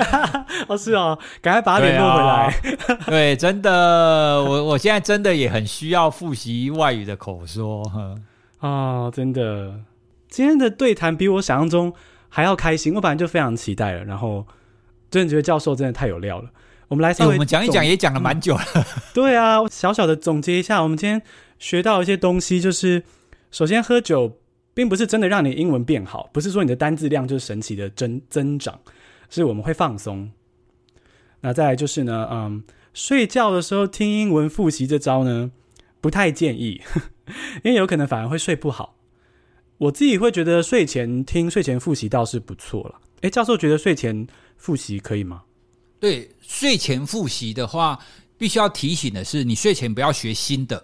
[0.67, 2.55] 哦，是哦，赶快把他联络回来。
[3.05, 7.83] 对，真的，我我现在真的也很需要复习外语的口说。
[8.59, 9.81] 哦，真的，
[10.29, 11.93] 今天的对谈比我想象中
[12.27, 14.43] 还要开心，我本来就非常期待了，然后。
[15.11, 16.49] 真的觉得教授真的太有料了。
[16.87, 18.83] 我们来稍微、欸、我们讲一讲，也讲了蛮久了、嗯。
[19.13, 21.21] 对啊，小小的总结一下，我们今天
[21.57, 23.03] 学到一些东西，就是
[23.49, 24.39] 首先喝酒
[24.73, 28.77] 并不是真的让你英文变好，不是说你的单字量就是神奇的增增长，
[29.29, 30.29] 是我们会放松。
[31.39, 35.51] 那再来就是呢，嗯，睡觉的时候听英文复习这招呢，
[36.01, 36.81] 不太建议，
[37.63, 38.97] 因为有可能反而会睡不好。
[39.77, 42.95] 我自己会觉得睡前听、睡前复习倒是不错了。
[43.21, 44.27] 诶，教授觉得睡前。
[44.61, 45.41] 复习可以吗？
[45.99, 47.99] 对，睡前复习的话，
[48.37, 50.83] 必须要提醒的是，你睡前不要学新的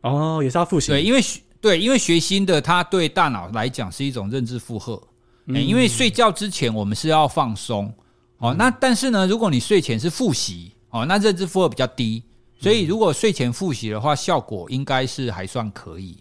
[0.00, 0.88] 哦，也是要复习。
[0.88, 5.00] 对，因为学对，因为学新的，它对大脑来讲是一种认知负荷。
[5.44, 7.92] 嗯，因为睡觉之前我们是要放松
[8.38, 8.54] 哦。
[8.54, 12.22] 那但是呢，如果你睡前是复习哦，那认知负荷比较低，
[12.58, 16.16] 所以如果睡前复习的话，效果应该是还算可以。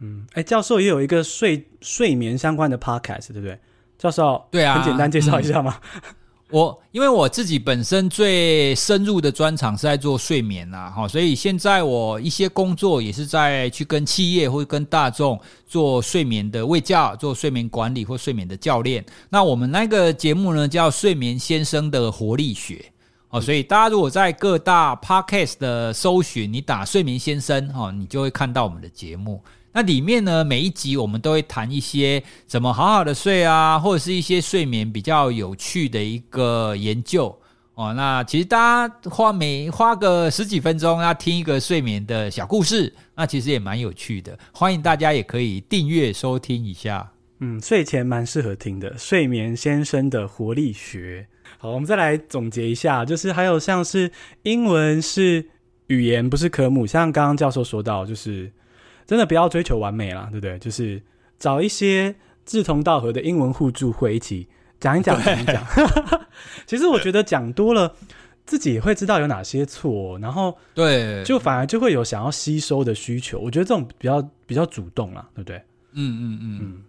[0.00, 3.58] 嗯，哎，教授也有一个睡睡眠相关的 podcast，对不对？
[3.98, 5.80] 教授，对啊，很简单介绍一下吗？
[5.94, 6.14] 嗯
[6.52, 19.02] 我因为我自己本身最深入的专长是在做睡眠呐，哈，所以现在我一些工作也是在去跟企业或跟大众做睡眠的卫教，做睡眠管理或睡眠的教练。
[19.30, 22.74] 那我们那个节目呢叫《睡眠先生的活力学》，
[23.30, 29.42] 哦，所以大家如果在各大 Podcast 的搜寻，你打“睡眠先生”哈，你就会看到我们的节目。
[29.74, 37.34] 那里面呢，每一集我们都会谈一些怎么好好的睡啊，或者是一些睡眠比较有趣的一个研究
[37.74, 37.94] 哦。
[37.94, 44.38] 那其实大家花每花个十几分钟要听一个睡眠的小故事，那其实也蛮有趣的。
[44.52, 47.10] 欢迎大家也可以订阅收听一下。
[47.40, 51.26] 嗯，睡前蛮适合听的《睡眠先生的活力学》。
[51.58, 54.12] 好，我们再来总结一下，就是还有像是
[54.42, 55.46] 英文是
[55.86, 58.52] 语言，不是科目，像刚刚教授说到，就是。
[59.06, 60.58] 真的不要追求完美啦，对不对？
[60.58, 61.02] 就是
[61.38, 64.48] 找一些志同道合的英文互助会一起
[64.80, 65.64] 讲一讲，讲一讲。
[66.66, 67.94] 其实我觉得讲多了，
[68.44, 73.38] 自己也会知道有哪些错，然后对，就反而就会有想要吸收的需求。
[73.38, 75.56] 我觉得这种比较比较主动啦，对不对？
[75.92, 76.82] 嗯嗯嗯嗯。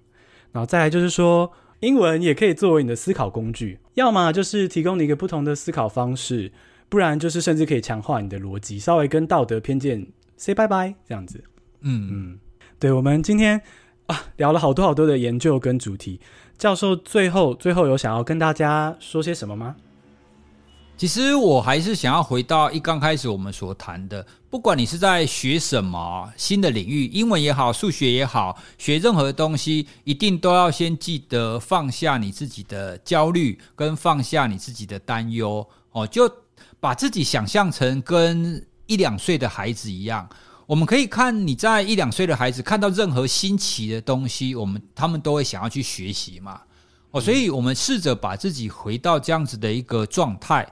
[0.51, 1.51] 然后再来就是说，
[1.81, 6.51] 英文也可以作为你的思考工具，要么就是提供你一个不同的思考方式，
[6.89, 10.07] 不然就是甚至可以强化你的逻辑，稍微跟道德偏见
[10.37, 11.43] say bye bye 这样子。
[11.83, 12.39] 嗯嗯，
[12.79, 13.61] 对，我们今天
[14.07, 16.19] 啊聊了好多好多的研究跟主题。
[16.57, 19.75] 教授最后最后有想要跟大家说些什么吗？
[20.95, 36.31] 其实我还是想要回到一刚开始我们所谈的，不管你是在学什么新的领域，英文也好，数学也好，学任何东西，一定都要先记得放下你自己的焦虑，跟放下你自己的担忧哦，就
[36.79, 40.29] 把自己想象成跟一两岁的孩子一样。
[40.65, 46.61] 我们可以看你在一两岁的孩子看到任何新奇的东西，我们他们都会想要去学习嘛。
[47.11, 50.67] 哦，所以我们试着把自己回到这样子的一个状态，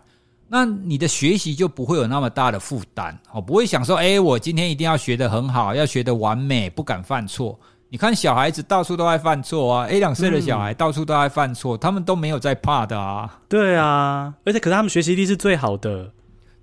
[0.47, 3.15] 那你的学习就不会有那么大的负担。
[3.31, 7.59] 哦，不会想说，诶，我今天一定要学得很好，要学得完美，不敢犯错。
[7.89, 13.39] 你看小孩子到处都在犯错啊，一两岁的小孩到处都在犯错，他们都没有在怕的啊。
[13.49, 16.11] 对啊，而且可是他们学习力是最好的。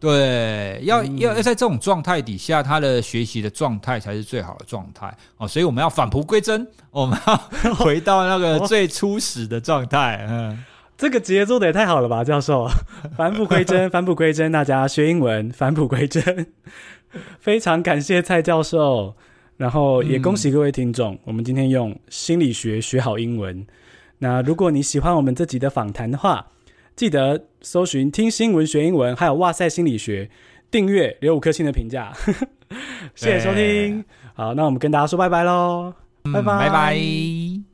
[0.00, 5.48] 对，要要要在这种状态底下，他的学习的状态才是最好的状态哦。
[5.48, 7.18] 所以我们要返璞归真， 我们
[7.64, 10.24] 要回到那个最初始的状态。
[10.30, 10.64] 嗯，
[10.96, 12.68] 这个节奏的也太好了吧，教授！
[13.16, 16.46] 返璞归真，返璞归真，大家学英文返璞归真。
[17.40, 19.16] 非常感谢蔡教授，
[19.56, 23.66] 然后也恭喜各位听众，嗯、我们今天用心理学学好英文。
[24.18, 26.46] 那如果你喜欢我们这集的访谈的话，
[26.98, 30.28] 记得搜寻“听新闻学英文”，还有“哇塞心理学”，
[30.68, 32.12] 订阅留五颗星的评价。
[33.14, 35.94] 谢谢收听，好，那我们跟大家说拜拜喽，
[36.24, 37.67] 拜拜、嗯、拜拜。